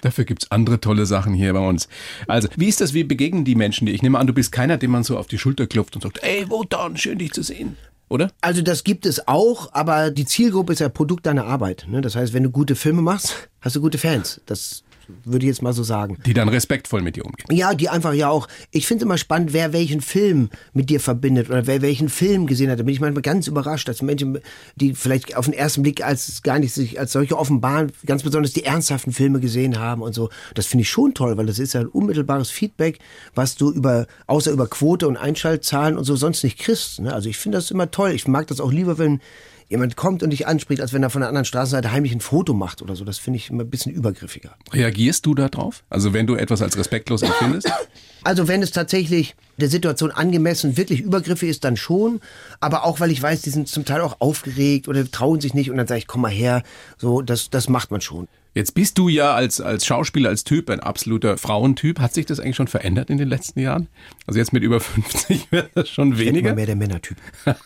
[0.00, 1.88] Dafür gibt's andere tolle Sachen hier bei uns.
[2.26, 2.94] Also, wie ist das?
[2.94, 3.92] Wie begegnen die Menschen dir?
[3.92, 6.22] Ich nehme an, du bist keiner, dem man so auf die Schulter klopft und sagt,
[6.22, 7.76] ey, Wotan, schön dich zu sehen.
[8.08, 8.30] Oder?
[8.42, 11.86] Also das gibt es auch, aber die Zielgruppe ist ja Produkt deiner Arbeit.
[11.88, 12.02] Ne?
[12.02, 14.40] Das heißt, wenn du gute Filme machst, hast du gute Fans.
[14.44, 14.84] Das
[15.24, 16.18] würde ich jetzt mal so sagen.
[16.26, 17.46] Die dann respektvoll mit dir umgehen.
[17.50, 18.48] Ja, die einfach ja auch.
[18.70, 22.70] Ich finde immer spannend, wer welchen Film mit dir verbindet oder wer welchen Film gesehen
[22.70, 22.78] hat.
[22.78, 24.38] Da bin ich manchmal ganz überrascht, dass Menschen,
[24.76, 28.52] die vielleicht auf den ersten Blick als gar nicht sich als solche offenbaren, ganz besonders
[28.52, 30.30] die ernsthaften Filme gesehen haben und so.
[30.54, 32.98] Das finde ich schon toll, weil das ist ja ein unmittelbares Feedback,
[33.34, 37.00] was du über, außer über Quote und Einschaltzahlen und so sonst nicht kriegst.
[37.00, 37.12] Ne?
[37.12, 38.12] Also ich finde das immer toll.
[38.12, 39.20] Ich mag das auch lieber, wenn
[39.68, 42.54] jemand kommt und dich anspricht, als wenn er von der anderen Straßenseite heimlich ein Foto
[42.54, 43.04] macht oder so.
[43.04, 44.56] Das finde ich immer ein bisschen übergriffiger.
[44.72, 45.84] Reagierst du da drauf?
[45.90, 47.70] Also wenn du etwas als respektlos empfindest?
[48.24, 52.20] Also wenn es tatsächlich der Situation angemessen wirklich übergriffig ist, dann schon.
[52.60, 55.72] Aber auch, weil ich weiß, die sind zum Teil auch aufgeregt oder trauen sich nicht
[55.72, 56.62] und dann sage ich, komm mal her.
[56.98, 58.28] So, das, das macht man schon.
[58.54, 61.98] Jetzt bist du ja als, als Schauspieler, als Typ ein absoluter Frauentyp.
[62.00, 63.88] Hat sich das eigentlich schon verändert in den letzten Jahren?
[64.26, 66.50] Also jetzt mit über 50 wird das schon weniger?
[66.50, 67.16] Ich mehr der Männertyp.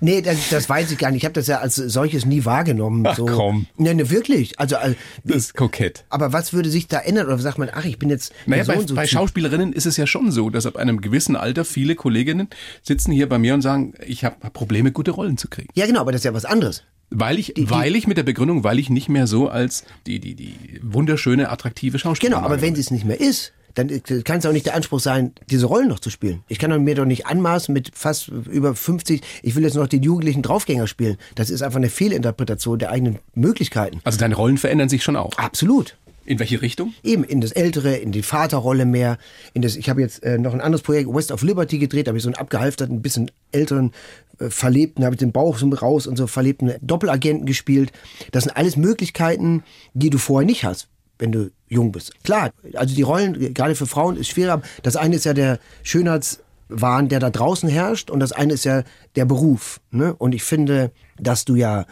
[0.00, 1.22] nee, das, das weiß ich gar nicht.
[1.22, 3.06] Ich habe das ja als solches nie wahrgenommen.
[3.06, 3.24] Ach so.
[3.24, 3.66] komm.
[3.76, 4.58] Nee, nee, wirklich.
[4.60, 6.04] Also, äh, Das ist kokett.
[6.10, 7.26] aber was würde sich da ändern?
[7.26, 9.06] Oder sagt man, ach, ich bin jetzt Naja, bei, so bei.
[9.06, 12.48] Schauspielerinnen ist es ja schon so, dass ab einem gewissen Alter viele Kolleginnen
[12.82, 15.68] sitzen hier bei mir und sagen, ich habe Probleme, gute Rollen zu kriegen.
[15.74, 16.84] Ja, genau, aber das ist ja was anderes.
[17.10, 20.34] Weil ich, weil ich mit der Begründung, weil ich nicht mehr so als die, die,
[20.34, 24.46] die wunderschöne, attraktive Schauspielerin Genau, aber wenn sie es nicht mehr ist, dann kann es
[24.46, 26.42] auch nicht der Anspruch sein, diese Rollen noch zu spielen.
[26.48, 30.02] Ich kann mir doch nicht anmaßen mit fast über 50, ich will jetzt noch den
[30.02, 31.16] jugendlichen Draufgänger spielen.
[31.36, 34.00] Das ist einfach eine Fehlinterpretation der eigenen Möglichkeiten.
[34.04, 35.36] Also deine Rollen verändern sich schon auch.
[35.38, 35.96] Absolut.
[36.24, 36.92] In welche Richtung?
[37.02, 39.16] Eben in das Ältere, in die Vaterrolle mehr.
[39.54, 42.10] In das, ich habe jetzt äh, noch ein anderes Projekt, West of Liberty gedreht, da
[42.10, 43.92] habe ich so einen abgehalfterten, ein bisschen älteren
[44.27, 47.92] äh, Verlebten, habe ich den Bauch so raus und so verlebten Doppelagenten gespielt.
[48.32, 52.12] Das sind alles Möglichkeiten, die du vorher nicht hast, wenn du jung bist.
[52.24, 54.62] Klar, also die Rollen, äh, gerade für Frauen, ist schwerer.
[54.82, 58.84] Das eine ist ja der Schönheitswahn, der da draußen herrscht und das eine ist ja
[59.16, 59.80] der Beruf.
[59.90, 60.14] Ne?
[60.14, 61.86] Und ich finde, dass du ja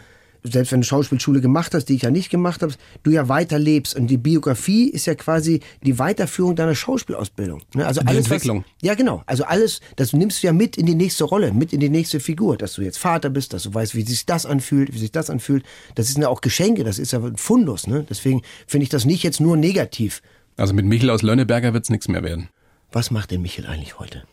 [0.51, 3.95] selbst wenn du Schauspielschule gemacht hast, die ich ja nicht gemacht habe, du ja weiterlebst.
[3.95, 7.61] Und die Biografie ist ja quasi die Weiterführung deiner Schauspielausbildung.
[7.75, 7.85] Ne?
[7.85, 8.63] Also Die alles, Entwicklung.
[8.63, 9.23] Was, ja, genau.
[9.25, 12.19] Also alles, das nimmst du ja mit in die nächste Rolle, mit in die nächste
[12.19, 12.57] Figur.
[12.57, 15.29] Dass du jetzt Vater bist, dass du weißt, wie sich das anfühlt, wie sich das
[15.29, 15.63] anfühlt.
[15.95, 17.87] Das sind ja auch Geschenke, das ist ja ein Fundus.
[17.87, 18.05] Ne?
[18.09, 20.21] Deswegen finde ich das nicht jetzt nur negativ.
[20.55, 22.49] Also mit Michel aus Lönneberger wird's nichts mehr werden.
[22.91, 24.23] Was macht denn Michel eigentlich heute?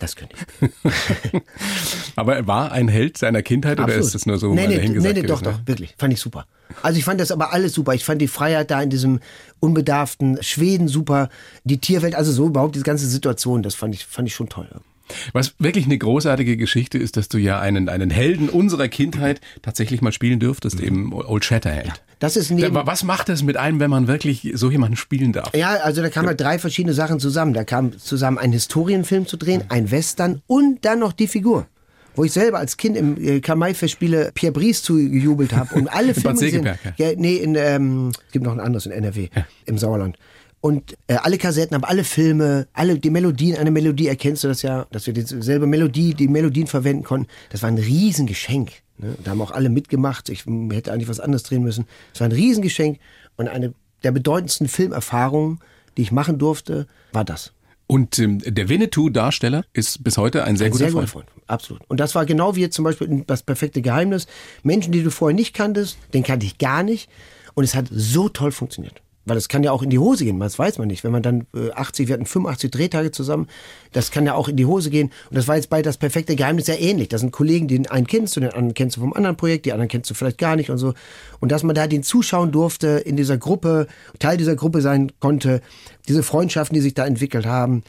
[0.00, 1.42] Das könnte ich.
[2.16, 4.06] Aber er war ein Held seiner Kindheit oder Absolut.
[4.06, 5.94] ist das nur so nee, nee, dahingesagt nee, nee, doch, doch, wirklich.
[5.98, 6.46] Fand ich super.
[6.82, 7.94] Also ich fand das aber alles super.
[7.94, 9.20] Ich fand die Freiheit da in diesem
[9.60, 11.28] unbedarften Schweden super.
[11.64, 14.68] Die Tierwelt, also so überhaupt diese ganze Situation, das fand ich, fand ich schon toll.
[15.32, 20.00] Was wirklich eine großartige Geschichte ist, dass du ja einen, einen Helden unserer Kindheit tatsächlich
[20.00, 22.02] mal spielen dürftest, eben Old Shatterhand.
[22.18, 25.54] Das ist neben, was macht es mit einem, wenn man wirklich so jemanden spielen darf?
[25.54, 27.52] Ja, also da kamen halt drei verschiedene Sachen zusammen.
[27.52, 31.66] Da kam zusammen ein Historienfilm zu drehen, ein Western und dann noch die Figur.
[32.16, 36.34] Wo ich selber als Kind im äh, Kamai-Festspiele Pierre Brice zugejubelt habe und alle Filme
[36.34, 36.50] gesehen.
[36.50, 39.28] Segeberg, Ja, nee, in, ähm, es gibt noch ein anderes in NRW,
[39.66, 40.16] im Sauerland.
[40.64, 44.62] Und äh, alle Kassetten, aber alle Filme, alle die Melodien, eine Melodie erkennst du das
[44.62, 47.26] ja, dass wir dieselbe Melodie, die Melodien verwenden konnten.
[47.50, 48.72] Das war ein Riesengeschenk.
[48.96, 49.14] Ne?
[49.22, 50.30] Da haben auch alle mitgemacht.
[50.30, 51.84] Ich hätte eigentlich was anderes drehen müssen.
[52.14, 52.98] Es war ein Riesengeschenk
[53.36, 53.74] und eine
[54.04, 55.58] der bedeutendsten Filmerfahrungen,
[55.98, 57.52] die ich machen durfte, war das.
[57.86, 61.10] Und ähm, der Winnetou-Darsteller ist bis heute ein sehr Ein guter sehr Freund.
[61.12, 61.82] guter Freund, absolut.
[61.88, 64.26] Und das war genau wie jetzt zum Beispiel das perfekte Geheimnis.
[64.62, 67.10] Menschen, die du vorher nicht kanntest, den kannte ich gar nicht.
[67.52, 69.02] Und es hat so toll funktioniert.
[69.26, 71.04] Weil es kann ja auch in die Hose gehen, das weiß man nicht.
[71.04, 73.48] Wenn man dann äh, 80, wir hatten 85 Drehtage zusammen,
[73.92, 75.10] das kann ja auch in die Hose gehen.
[75.30, 77.08] Und das war jetzt bei das perfekte Geheimnis sehr ähnlich.
[77.08, 79.72] Das sind Kollegen, den einen kennst du, den anderen kennst du vom anderen Projekt, die
[79.72, 80.94] anderen kennst du vielleicht gar nicht und so.
[81.40, 83.86] Und dass man da den zuschauen durfte, in dieser Gruppe,
[84.18, 85.62] Teil dieser Gruppe sein konnte,
[86.08, 87.82] diese Freundschaften, die sich da entwickelt haben,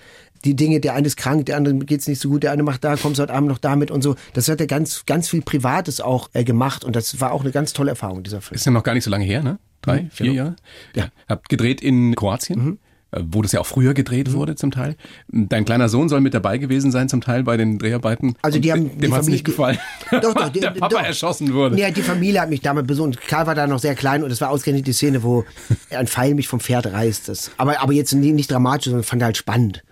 [0.45, 2.84] die Dinge, der eine ist krank, der andere geht's nicht so gut, der eine macht
[2.84, 4.15] da, kommst heute Abend noch damit und so.
[4.34, 7.52] Das hat er ganz, ganz viel Privates auch äh, gemacht und das war auch eine
[7.52, 8.56] ganz tolle Erfahrung, dieser Film.
[8.56, 9.58] Ist ja noch gar nicht so lange her, ne?
[9.86, 10.36] Drei, vier genau.
[10.38, 10.56] Jahre?
[10.95, 11.10] Ja.
[11.30, 12.80] Habt gedreht in Kroatien,
[13.12, 14.95] äh, wo das ja auch früher gedreht wurde zum Teil.
[15.30, 18.36] Dein kleiner Sohn soll mit dabei gewesen sein zum Teil bei den Dreharbeiten.
[18.41, 19.78] Also die haben dem hat's Familie- nicht gefallen.
[20.12, 21.02] Doch, doch, der Papa doch.
[21.04, 21.80] erschossen wurde.
[21.80, 23.19] Ja, die Familie hat mich damals besucht.
[23.28, 25.45] Karl war da noch sehr klein und es war ausgerechnet die Szene, wo
[25.91, 27.30] ein Pfeil mich vom Pferd reißt.
[27.30, 29.84] Das, aber, aber jetzt nicht dramatisch, sondern fand halt spannend.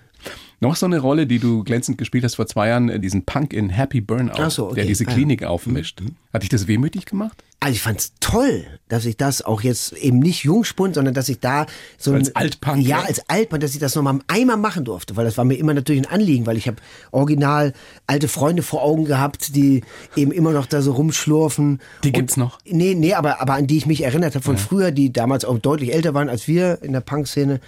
[0.59, 3.51] Noch so eine Rolle, die du glänzend gespielt hast vor zwei Jahren, äh, diesen Punk
[3.51, 4.75] in Happy Burnout, so, okay.
[4.75, 5.11] der diese Ah.
[5.11, 6.01] Klinik aufmischt.
[6.31, 7.43] Hat dich das wehmütig gemacht?
[7.63, 11.39] Also ich fand's toll, dass ich das auch jetzt eben nicht Jungspund, sondern dass ich
[11.39, 11.65] da
[11.97, 13.05] so Als ein, Altpunk, ja, ja?
[13.05, 16.05] als Altpunk, dass ich das nochmal einmal machen durfte, weil das war mir immer natürlich
[16.05, 17.71] ein Anliegen, weil ich habe original
[18.05, 19.81] alte Freunde vor Augen gehabt, die
[20.17, 21.79] eben immer noch da so rumschlurfen.
[22.03, 22.59] Die gibt's noch?
[22.65, 25.57] Nee, nee, aber, aber an die ich mich erinnert habe von früher, die damals auch
[25.57, 27.61] deutlich älter waren als wir in der Punk-Szene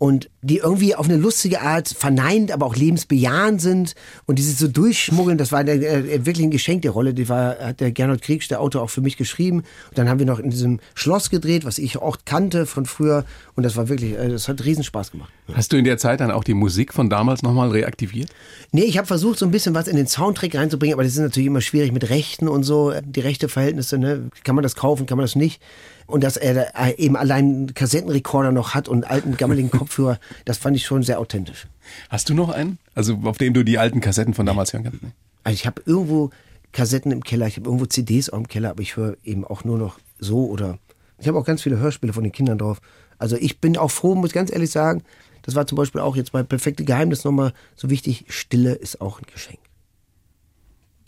[0.00, 4.56] und die irgendwie auf eine lustige Art verneint, aber auch lebensbejahend sind und die sich
[4.56, 8.22] so durchschmuggeln, das war äh, wirklich ein Geschenk, der Rolle, die war, hat der Gernot
[8.22, 9.58] Kriegsch, der Autor, auch für mich geschrieben.
[9.58, 13.26] Und dann haben wir noch in diesem Schloss gedreht, was ich auch kannte von früher
[13.56, 15.30] und das war wirklich, äh, das hat riesen Spaß gemacht.
[15.54, 18.30] Hast du in der Zeit dann auch die Musik von damals nochmal reaktiviert?
[18.72, 21.18] Nee, ich habe versucht, so ein bisschen was in den Soundtrack reinzubringen, aber das ist
[21.18, 24.30] natürlich immer schwierig mit Rechten und so, die rechte Verhältnisse, ne?
[24.44, 25.60] Kann man das kaufen, kann man das nicht?
[26.06, 30.18] Und dass er da eben allein einen Kassettenrekorder noch hat und einen alten, gammeligen Kopfhörer,
[30.44, 31.66] das fand ich schon sehr authentisch.
[32.08, 32.78] Hast du noch einen?
[32.94, 34.98] Also auf dem du die alten Kassetten von damals hören kannst?
[35.44, 36.30] Also ich habe irgendwo
[36.72, 39.64] Kassetten im Keller, ich habe irgendwo CDs auch im Keller, aber ich höre eben auch
[39.64, 40.78] nur noch so oder
[41.20, 42.80] ich habe auch ganz viele Hörspiele von den Kindern drauf.
[43.20, 45.04] Also ich bin auch froh, muss ganz ehrlich sagen,
[45.42, 49.20] das war zum Beispiel auch jetzt bei Perfekte Geheimnis nochmal so wichtig, Stille ist auch
[49.20, 49.60] ein Geschenk.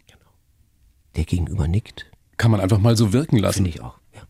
[0.06, 0.30] Genau.
[1.16, 3.64] Der Gegenüber nickt, Kann man einfach mal so wirken lassen.
[3.64, 3.98] finde ich auch.
[4.14, 4.22] Ja.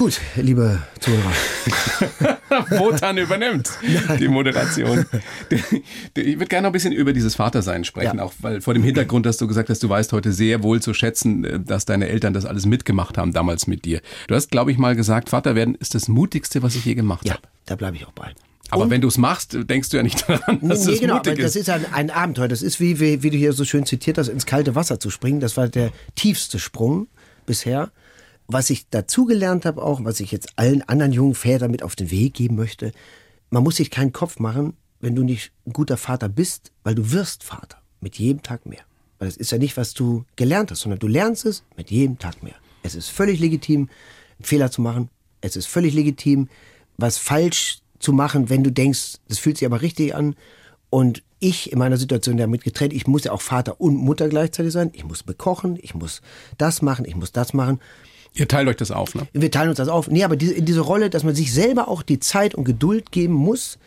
[0.00, 1.30] Gut, liebe Zuhörer.
[2.80, 3.68] Wotan übernimmt
[4.18, 5.04] die Moderation.
[5.50, 8.24] Ich würde gerne noch ein bisschen über dieses Vatersein sprechen, Ja.
[8.24, 10.94] auch weil vor dem Hintergrund, dass du gesagt hast, du weißt heute sehr wohl zu
[10.94, 14.00] schätzen, äh, dass deine Eltern das alles mitgemacht haben damals mit dir.
[14.26, 17.26] Du hast, glaube ich, mal gesagt, Vater werden ist das Mutigste, was ich je gemacht
[17.26, 17.42] Ja, habe.
[17.66, 18.32] da bleibe ich auch bei.
[18.70, 21.32] Aber wenn du es machst, denkst du ja nicht daran, dass nee, es genau, mutig
[21.34, 21.68] aber das ist.
[21.68, 22.48] ist ein, ein Abenteuer.
[22.48, 25.10] Das ist wie, wie, wie du hier so schön zitiert hast, ins kalte Wasser zu
[25.10, 25.40] springen.
[25.40, 27.08] Das war der tiefste Sprung
[27.44, 27.90] bisher.
[28.52, 32.10] Was ich dazugelernt habe auch, was ich jetzt allen anderen jungen Vätern mit auf den
[32.10, 32.90] Weg geben möchte,
[33.50, 37.12] man muss sich keinen Kopf machen, wenn du nicht ein guter Vater bist, weil du
[37.12, 37.78] wirst Vater.
[38.00, 38.80] Mit jedem Tag mehr.
[39.20, 42.18] Weil das ist ja nicht, was du gelernt hast, sondern du lernst es mit jedem
[42.18, 42.56] Tag mehr.
[42.82, 43.88] Es ist völlig legitim,
[44.38, 45.10] einen Fehler zu machen.
[45.42, 46.48] Es ist völlig legitim,
[46.96, 50.34] was falsch zu machen, wenn du denkst, das fühlt sich aber richtig an.
[50.88, 54.72] Und ich in meiner Situation damit getrennt, ich muss ja auch Vater und Mutter gleichzeitig
[54.72, 54.90] sein.
[54.92, 56.20] Ich muss bekochen, ich muss
[56.58, 57.78] das machen, ich muss das machen.
[58.34, 59.26] Ihr teilt euch das auf, ne?
[59.32, 60.08] Wir teilen uns das auf.
[60.08, 63.10] Nee, aber diese, in diese Rolle, dass man sich selber auch die Zeit und Geduld
[63.12, 63.78] geben muss,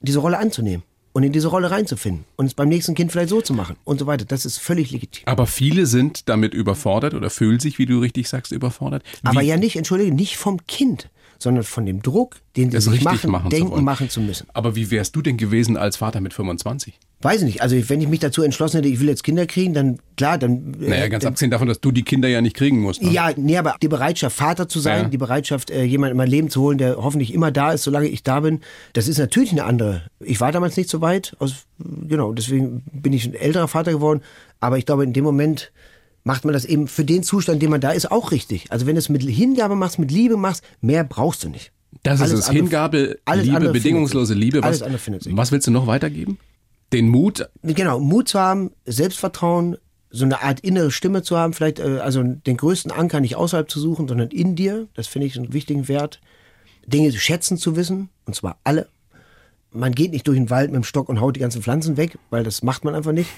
[0.00, 0.82] diese Rolle anzunehmen
[1.12, 3.98] und in diese Rolle reinzufinden und es beim nächsten Kind vielleicht so zu machen und
[3.98, 4.24] so weiter.
[4.24, 5.24] Das ist völlig legitim.
[5.26, 9.02] Aber viele sind damit überfordert oder fühlen sich, wie du richtig sagst, überfordert.
[9.22, 11.10] Aber Wie- ja nicht, entschuldige, nicht vom Kind,
[11.42, 14.46] sondern von dem Druck, den sie sich machen, machen denken, machen zu müssen.
[14.52, 16.98] Aber wie wärst du denn gewesen als Vater mit 25?
[17.22, 17.62] Weiß ich nicht.
[17.62, 20.74] Also wenn ich mich dazu entschlossen hätte, ich will jetzt Kinder kriegen, dann klar, dann.
[20.80, 23.02] äh, Naja, ganz dann, abgesehen davon, dass du die Kinder ja nicht kriegen musst.
[23.02, 23.10] Ne?
[23.10, 25.08] Ja, nee, aber die Bereitschaft, Vater zu sein, Ja.
[25.08, 28.08] die Bereitschaft, äh, jemanden in mein Leben zu holen, der hoffentlich immer da ist, solange
[28.08, 28.60] ich da bin,
[28.94, 30.02] das ist natürlich eine andere.
[30.20, 34.22] Ich war damals nicht so weit, aus, genau, deswegen bin ich ein älterer Vater geworden,
[34.60, 35.72] aber ich glaube, in dem Moment
[36.24, 38.70] macht man das eben für den Zustand, dem man da ist, auch richtig.
[38.70, 41.72] Also wenn du es mit Hingabe machst, mit Liebe machst, mehr brauchst du nicht.
[42.02, 42.48] Das ist Alles es.
[42.48, 44.34] andere- Hingabe, alles Liebe, bedingungslose.
[44.34, 44.58] Liebe.
[44.58, 45.36] Was, Alles andere findet sich.
[45.36, 46.38] was willst du noch weitergeben?
[46.92, 49.76] Den Mut, Genau, Mut zu haben, Selbstvertrauen,
[50.10, 53.70] so eine Art innere Stimme zu haben, vielleicht äh, also den größten Anker nicht außerhalb
[53.70, 54.88] zu suchen, sondern in dir.
[54.94, 56.20] Das finde ich einen wichtigen Wert.
[56.86, 58.88] Dinge schätzen zu wissen, und zwar alle.
[59.72, 62.18] Man geht nicht durch den Wald mit dem Stock und haut die ganzen Pflanzen weg,
[62.30, 63.30] weil das macht man einfach nicht.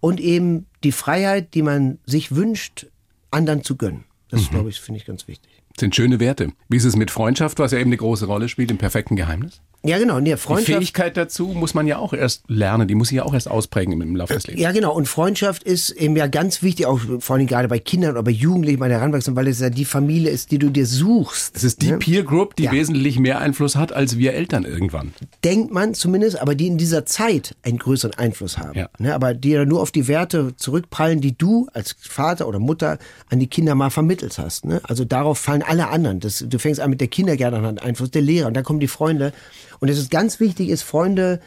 [0.00, 2.86] Und eben die Freiheit, die man sich wünscht,
[3.30, 4.04] anderen zu gönnen.
[4.30, 5.50] Das, glaube ich, finde ich ganz wichtig.
[5.78, 6.52] sind schöne Werte.
[6.68, 9.62] Wie ist es mit Freundschaft, was ja eben eine große Rolle spielt im perfekten Geheimnis?
[9.84, 10.18] Ja, genau.
[10.18, 10.78] Nee, Die Freundschaft.
[10.78, 12.88] Fähigkeit dazu muss man ja auch erst lernen.
[12.88, 14.60] Die muss sich ja auch erst ausprägen im Laufe des Lebens.
[14.62, 14.92] Ja, genau.
[14.92, 18.32] Und Freundschaft ist eben ja ganz wichtig, auch vor allem gerade bei Kindern oder bei
[18.32, 21.56] Jugendlichen, bei der Heranwachsenden, weil es ja die Familie ist, die du dir suchst.
[21.56, 21.98] Es ist die ne?
[21.98, 22.72] Peer Group, die Ja.
[22.72, 25.12] wesentlich mehr Einfluss hat als wir Eltern irgendwann.
[25.44, 28.76] Denkt man zumindest, aber die in dieser Zeit einen größeren Einfluss haben.
[28.76, 28.88] Ja.
[28.98, 29.14] Ne?
[29.14, 32.98] Aber die ja nur auf die Werte zurückprallen, die du als Vater oder Mutter
[33.30, 34.64] an die Kinder mal vermittelt hast.
[34.64, 34.80] Ne?
[34.82, 36.18] Also darauf fallen alle anderen.
[36.18, 38.88] Das, du fängst an mit der Kindergärtnerin an, Einfluss der Lehrer und dann kommen die
[38.88, 39.32] Freunde.
[39.80, 41.40] Und es ist ganz wichtig, ist Freunde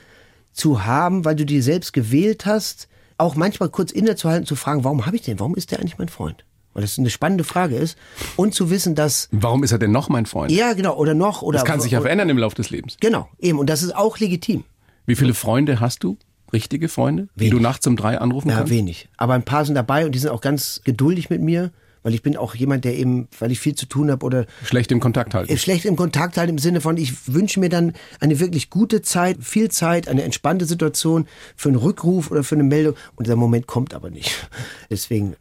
[0.53, 5.05] zu haben, weil du die selbst gewählt hast, auch manchmal kurz innezuhalten, zu fragen, warum
[5.05, 5.39] habe ich den?
[5.39, 6.43] Warum ist der eigentlich mein Freund?
[6.73, 7.97] Weil das eine spannende Frage ist.
[8.37, 10.51] Und zu wissen, dass, Warum ist er denn noch mein Freund?
[10.51, 11.59] ja, genau, oder noch, oder.
[11.59, 12.97] das kann sich ja verändern im Laufe des Lebens.
[12.99, 13.59] Genau, eben.
[13.59, 14.63] Und das ist auch legitim.
[15.05, 16.17] Wie viele Freunde hast du?
[16.53, 17.27] Richtige Freunde?
[17.35, 17.51] Die Wenig.
[17.53, 18.71] du nachts um drei anrufen Ja, kannst?
[18.71, 19.09] wenig.
[19.17, 21.71] Aber ein paar sind dabei und die sind auch ganz geduldig mit mir,
[22.03, 24.91] weil ich bin auch jemand, der eben, weil ich viel zu tun habe oder Schlecht
[24.91, 25.57] im Kontakt halten.
[25.57, 29.37] schlecht im Kontakt halt im Sinne von, ich wünsche mir dann eine wirklich gute Zeit,
[29.41, 33.67] viel Zeit, eine entspannte Situation für einen Rückruf oder für eine Meldung und dieser Moment
[33.67, 34.49] kommt aber nicht.
[34.89, 35.35] Deswegen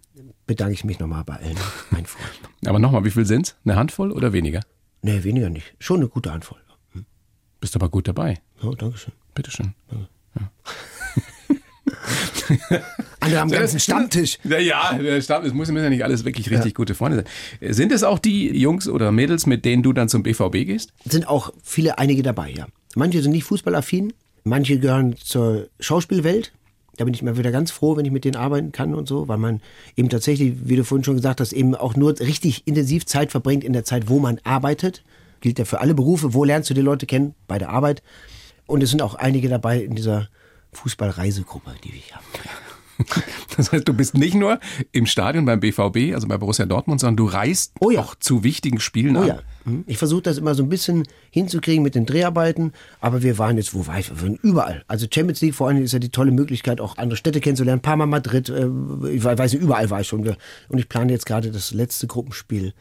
[0.46, 1.56] bedanke ich mich nochmal bei allen,
[1.90, 2.40] mein Freund.
[2.66, 3.56] Aber nochmal, wie viel sind's?
[3.64, 4.60] Eine Handvoll oder weniger?
[5.02, 5.74] Nee, weniger nicht.
[5.78, 6.58] Schon eine gute Handvoll.
[7.60, 8.38] Bist aber gut dabei.
[8.62, 9.12] Ja, danke schön.
[9.34, 9.74] Bitteschön.
[13.20, 14.38] Andere haben ganzen Stammtisch.
[14.44, 16.76] Ja, ja, der Stammtisch muss ja nicht alles wirklich richtig ja.
[16.76, 17.24] gute Freunde
[17.60, 17.72] sein.
[17.72, 20.92] Sind es auch die Jungs oder Mädels, mit denen du dann zum BVB gehst?
[21.04, 22.66] Sind auch viele, einige dabei, ja.
[22.96, 24.12] Manche sind nicht fußballaffin,
[24.44, 26.52] manche gehören zur Schauspielwelt.
[26.96, 29.28] Da bin ich mal wieder ganz froh, wenn ich mit denen arbeiten kann und so,
[29.28, 29.60] weil man
[29.96, 33.64] eben tatsächlich, wie du vorhin schon gesagt hast, eben auch nur richtig intensiv Zeit verbringt
[33.64, 35.02] in der Zeit, wo man arbeitet.
[35.40, 36.34] Gilt ja für alle Berufe.
[36.34, 37.34] Wo lernst du die Leute kennen?
[37.48, 38.02] Bei der Arbeit.
[38.66, 40.28] Und es sind auch einige dabei in dieser
[40.72, 42.24] Fußballreisegruppe, die ich habe.
[43.56, 44.58] Das heißt, du bist nicht nur
[44.92, 48.00] im Stadion beim BVB, also bei Borussia Dortmund, sondern du reist oh ja.
[48.00, 49.26] auch zu wichtigen Spielen oh an.
[49.26, 49.38] Ja.
[49.64, 49.84] Hm.
[49.86, 53.74] Ich versuche das immer so ein bisschen hinzukriegen mit den Dreharbeiten, aber wir waren jetzt,
[53.74, 54.10] wo war ich?
[54.10, 54.84] Wir waren überall.
[54.88, 57.82] Also Champions League vor allem ist ja die tolle Möglichkeit, auch andere Städte kennenzulernen.
[57.82, 58.68] Parma, Madrid, äh,
[59.10, 60.26] ich weiß nicht, überall war ich schon.
[60.68, 62.72] Und ich plane jetzt gerade das letzte Gruppenspiel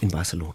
[0.00, 0.54] in Barcelona.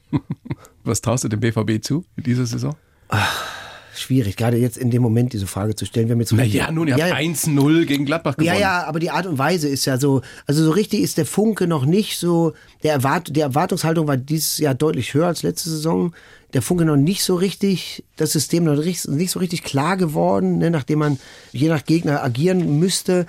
[0.84, 2.76] Was traust du dem BVB zu in dieser Saison?
[3.08, 3.65] Ach
[3.98, 6.08] schwierig, gerade jetzt in dem Moment diese Frage zu stellen.
[6.08, 8.54] Wir haben jetzt naja, nun, ihr ja, habt 1-0 gegen Gladbach gewonnen.
[8.54, 11.26] Ja, ja, aber die Art und Weise ist ja so, also so richtig ist der
[11.26, 15.70] Funke noch nicht so, der Erwart die Erwartungshaltung war dieses Jahr deutlich höher als letzte
[15.70, 16.14] Saison.
[16.52, 20.58] Der Funke noch nicht so richtig, das System noch nicht, nicht so richtig klar geworden,
[20.58, 21.18] ne, nachdem man
[21.52, 23.26] je nach Gegner agieren müsste,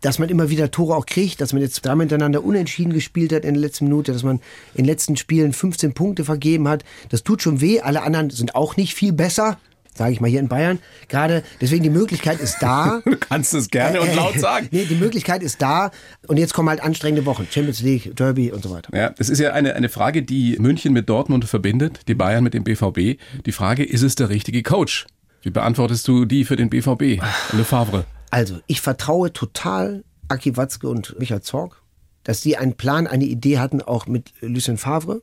[0.00, 3.44] dass man immer wieder Tore auch kriegt, dass man jetzt dreimal hintereinander unentschieden gespielt hat
[3.44, 4.36] in der letzten Minute, dass man
[4.74, 6.84] in den letzten Spielen 15 Punkte vergeben hat.
[7.10, 7.80] Das tut schon weh.
[7.80, 9.58] Alle anderen sind auch nicht viel besser
[10.00, 10.78] sage ich mal hier in Bayern.
[11.08, 13.02] Gerade deswegen die Möglichkeit ist da.
[13.04, 14.66] du kannst es gerne äh, und laut sagen.
[14.70, 15.90] nee, die Möglichkeit ist da
[16.26, 17.46] und jetzt kommen halt anstrengende Wochen.
[17.50, 18.96] Champions League, Derby und so weiter.
[18.96, 22.54] Ja, das ist ja eine, eine Frage, die München mit Dortmund verbindet, die Bayern mit
[22.54, 23.20] dem BVB.
[23.44, 25.06] Die Frage, ist es der richtige Coach?
[25.42, 28.06] Wie beantwortest du die für den BVB, Le Favre?
[28.30, 31.82] Also, ich vertraue total Aki Watzke und Michael Zorg,
[32.24, 35.20] dass die einen Plan, eine Idee hatten, auch mit Lucien Favre.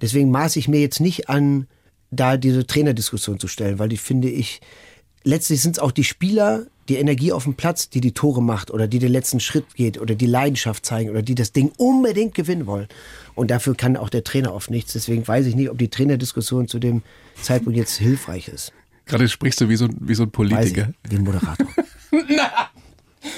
[0.00, 1.68] Deswegen maße ich mir jetzt nicht an,
[2.10, 4.60] da diese Trainerdiskussion zu stellen, weil die finde ich,
[5.24, 8.70] letztlich sind es auch die Spieler, die Energie auf dem Platz, die die Tore macht
[8.70, 12.34] oder die den letzten Schritt geht oder die Leidenschaft zeigen oder die das Ding unbedingt
[12.34, 12.88] gewinnen wollen.
[13.36, 14.92] Und dafür kann auch der Trainer oft nichts.
[14.92, 17.02] Deswegen weiß ich nicht, ob die Trainerdiskussion zu dem
[17.40, 18.72] Zeitpunkt jetzt hilfreich ist.
[19.06, 20.92] Gerade sprichst du wie so, wie so ein Politiker.
[21.04, 21.66] Ich, wie ein Moderator.
[22.10, 22.70] Na,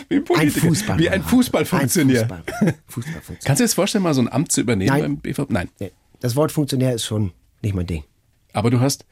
[0.08, 0.66] wie ein Politiker.
[0.66, 2.20] Ein Fußball wie ein Fußballfunktionär.
[2.20, 2.44] Fußball.
[2.86, 3.40] Fußballfunktionär.
[3.44, 5.02] Kannst du dir das vorstellen, mal so ein Amt zu übernehmen Nein.
[5.02, 5.50] beim BVB?
[5.50, 5.68] Nein.
[6.20, 7.32] Das Wort Funktionär ist schon
[7.62, 8.04] nicht mein Ding.
[8.52, 9.04] Aber du hast.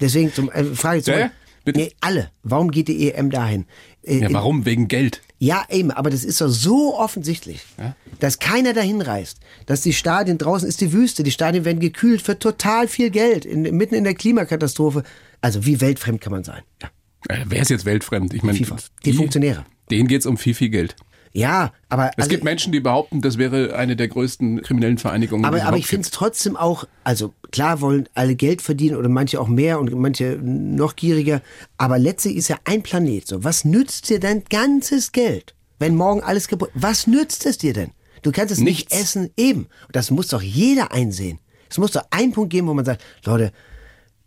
[0.00, 1.18] Deswegen zum äh, Frage zurück.
[1.18, 1.32] Ja, ja,
[1.64, 1.80] bitte.
[1.80, 2.30] Nee, alle.
[2.42, 3.66] Warum geht die EM dahin?
[4.02, 4.64] Äh, ja, warum?
[4.64, 5.22] Wegen Geld.
[5.38, 7.94] Ja, eben, aber das ist doch so offensichtlich, ja?
[8.20, 9.40] dass keiner dahin reist.
[9.66, 13.44] Dass die Stadien draußen ist die Wüste, die Stadien werden gekühlt für total viel Geld,
[13.44, 15.02] in, mitten in der Klimakatastrophe.
[15.40, 16.62] Also wie weltfremd kann man sein?
[16.80, 16.88] Ja.
[17.28, 18.32] Äh, wer ist jetzt weltfremd?
[18.32, 18.66] Ich meine, die,
[19.04, 19.64] die Funktionäre.
[19.90, 20.96] Denen geht es um viel, viel Geld.
[21.36, 22.10] Ja, aber.
[22.10, 25.44] Es also, gibt Menschen, die behaupten, das wäre eine der größten kriminellen Vereinigungen.
[25.44, 29.40] Aber, aber ich finde es trotzdem auch, also klar wollen alle Geld verdienen oder manche
[29.40, 31.42] auch mehr und manche noch gieriger.
[31.76, 33.42] Aber letztlich ist ja ein Planet so.
[33.42, 37.90] Was nützt dir dein ganzes Geld, wenn morgen alles kaputt Was nützt es dir denn?
[38.22, 38.92] Du kannst es Nichts.
[38.92, 39.62] nicht essen, eben.
[39.86, 41.40] Und das muss doch jeder einsehen.
[41.68, 43.52] Es muss doch einen Punkt geben, wo man sagt, Leute,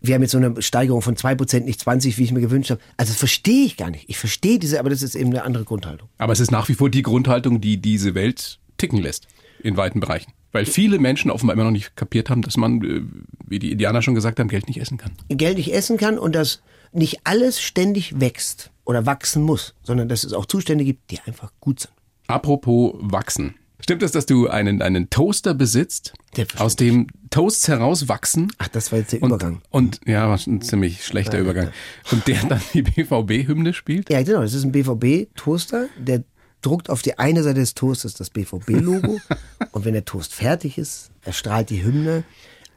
[0.08, 2.82] wir haben jetzt so eine Steigerung von 2%, nicht 20, wie ich mir gewünscht habe.
[2.98, 4.06] Also das verstehe ich gar nicht.
[4.10, 6.10] Ich verstehe diese, aber das ist eben eine andere Grundhaltung.
[6.18, 9.28] Aber es ist nach wie vor die Grundhaltung, die diese Welt ticken lässt,
[9.62, 10.32] in weiten Bereichen.
[10.52, 13.02] Weil viele Menschen offenbar immer noch nicht kapiert haben, dass man, äh,
[13.46, 15.12] wie die Indianer schon gesagt haben, Geld nicht essen kann.
[15.30, 16.62] Geld nicht essen kann und dass
[16.94, 21.52] nicht alles ständig wächst oder wachsen muss, sondern dass es auch Zustände gibt, die einfach
[21.60, 21.94] gut sind.
[22.28, 23.56] Apropos wachsen.
[23.80, 26.14] Stimmt es, dass du einen, einen Toaster besitzt,
[26.58, 28.52] aus dem Toasts herauswachsen?
[28.58, 29.62] Ach, das war jetzt der Übergang.
[29.70, 31.70] Und, und ja, war ein ziemlich schlechter ja, Übergang.
[32.12, 34.10] Und der dann die BVB-Hymne spielt?
[34.10, 34.42] Ja, genau.
[34.42, 36.24] Das ist ein BVB-Toaster, der
[36.62, 39.20] druckt auf die eine Seite des Toasters das BVB-Logo.
[39.72, 42.24] und wenn der Toast fertig ist, erstrahlt die Hymne.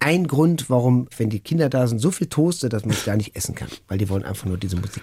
[0.00, 3.16] Ein Grund, warum, wenn die Kinder da sind, so viel Toaste, dass man es gar
[3.16, 3.68] nicht essen kann.
[3.88, 5.02] Weil die wollen einfach nur diese Musik.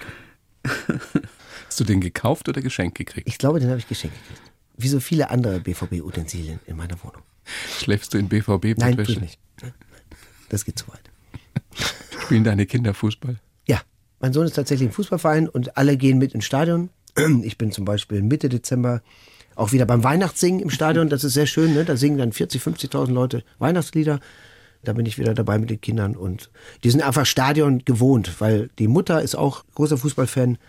[1.68, 3.28] Hast du den gekauft oder geschenkt gekriegt?
[3.28, 7.24] Ich glaube, den habe ich geschenkt gekriegt wie so viele andere BVB-Utensilien in meiner Wohnung.
[7.78, 8.80] Schläfst du in BVB-Bettwäsche?
[8.80, 9.40] Nein, tue ich nicht.
[10.50, 11.02] Das geht zu weit.
[12.22, 13.38] Spielen deine Kinder Fußball?
[13.66, 13.82] Ja,
[14.20, 16.90] mein Sohn ist tatsächlich im Fußballverein und alle gehen mit ins Stadion.
[17.44, 19.02] Ich bin zum Beispiel Mitte Dezember
[19.56, 21.10] auch wieder beim Weihnachtssingen im Stadion.
[21.10, 21.74] Das ist sehr schön.
[21.74, 21.84] Ne?
[21.84, 24.20] Da singen dann 40, 50.000 Leute Weihnachtslieder.
[24.84, 26.52] Da bin ich wieder dabei mit den Kindern und
[26.84, 30.60] die sind einfach Stadion gewohnt, weil die Mutter ist auch großer Fußballfan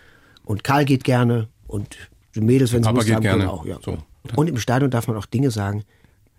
[0.44, 1.98] und Karl geht gerne und
[2.38, 3.50] die Mädels, wenn sie Lust haben, gerne.
[3.50, 3.64] auch.
[3.64, 3.78] Ja.
[3.84, 3.98] So.
[4.36, 5.84] Und im Stadion darf man auch Dinge sagen,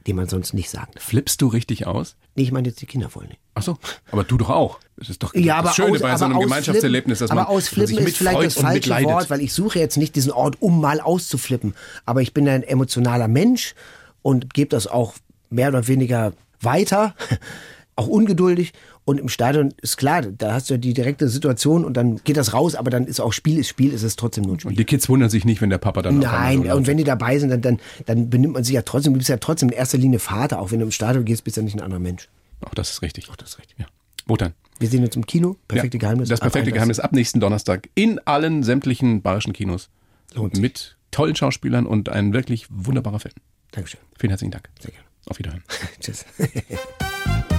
[0.08, 1.04] die man sonst nicht sagen darf.
[1.04, 2.16] Flippst du richtig aus?
[2.36, 3.40] Nee, ich meine jetzt die Kinder wollen nicht.
[3.54, 3.78] Ach so,
[4.12, 4.80] aber du doch auch.
[4.96, 7.48] Das ist doch ja, aber das Schöne aus, bei so einem Gemeinschaftserlebnis, dass aber man,
[7.48, 10.80] Aber ausflippen ist vielleicht das falsche Wort, weil ich suche jetzt nicht diesen Ort, um
[10.80, 11.74] mal auszuflippen.
[12.06, 13.76] Aber ich bin ein emotionaler Mensch
[14.22, 15.16] und gebe das auch
[15.50, 17.16] mehr oder weniger weiter,
[17.95, 18.74] auch ungeduldig.
[19.10, 22.38] Und im Stadion ist klar, da hast du ja die direkte Situation und dann geht
[22.38, 24.70] das raus, aber dann ist auch Spiel ist Spiel, ist es trotzdem nur ein Spiel.
[24.70, 27.03] Und die Kids wundern sich nicht, wenn der Papa dann Nein, so und wenn die
[27.03, 29.76] dabei sind, dann, dann, dann benimmt man sich ja trotzdem, du bist ja trotzdem in
[29.76, 31.99] erster Linie Vater, auch wenn du im Stadion gehst, bist du ja nicht ein anderer
[31.99, 32.30] Mensch.
[32.62, 33.32] Auch das ist richtig.
[33.32, 33.80] Auch das ist richtig.
[33.80, 33.88] Ja.
[34.28, 34.53] Wotan.
[34.78, 36.30] Wir sehen uns im Kino, perfekte ja, Geheimnis.
[36.30, 36.74] Das ab perfekte 31.
[36.76, 39.89] Geheimnis ab nächsten Donnerstag in allen sämtlichen bayerischen Kinos.
[40.36, 40.62] Lohnt sich.
[40.62, 43.34] Mit tollen Schauspielern und ein wirklich wunderbarer Film.
[43.72, 44.01] Dankeschön.
[44.20, 44.70] Vielen herzlichen Dank.
[44.80, 45.07] Sehr gerne.
[45.26, 45.64] Auf Wiederhören.
[45.99, 46.26] Tschüss.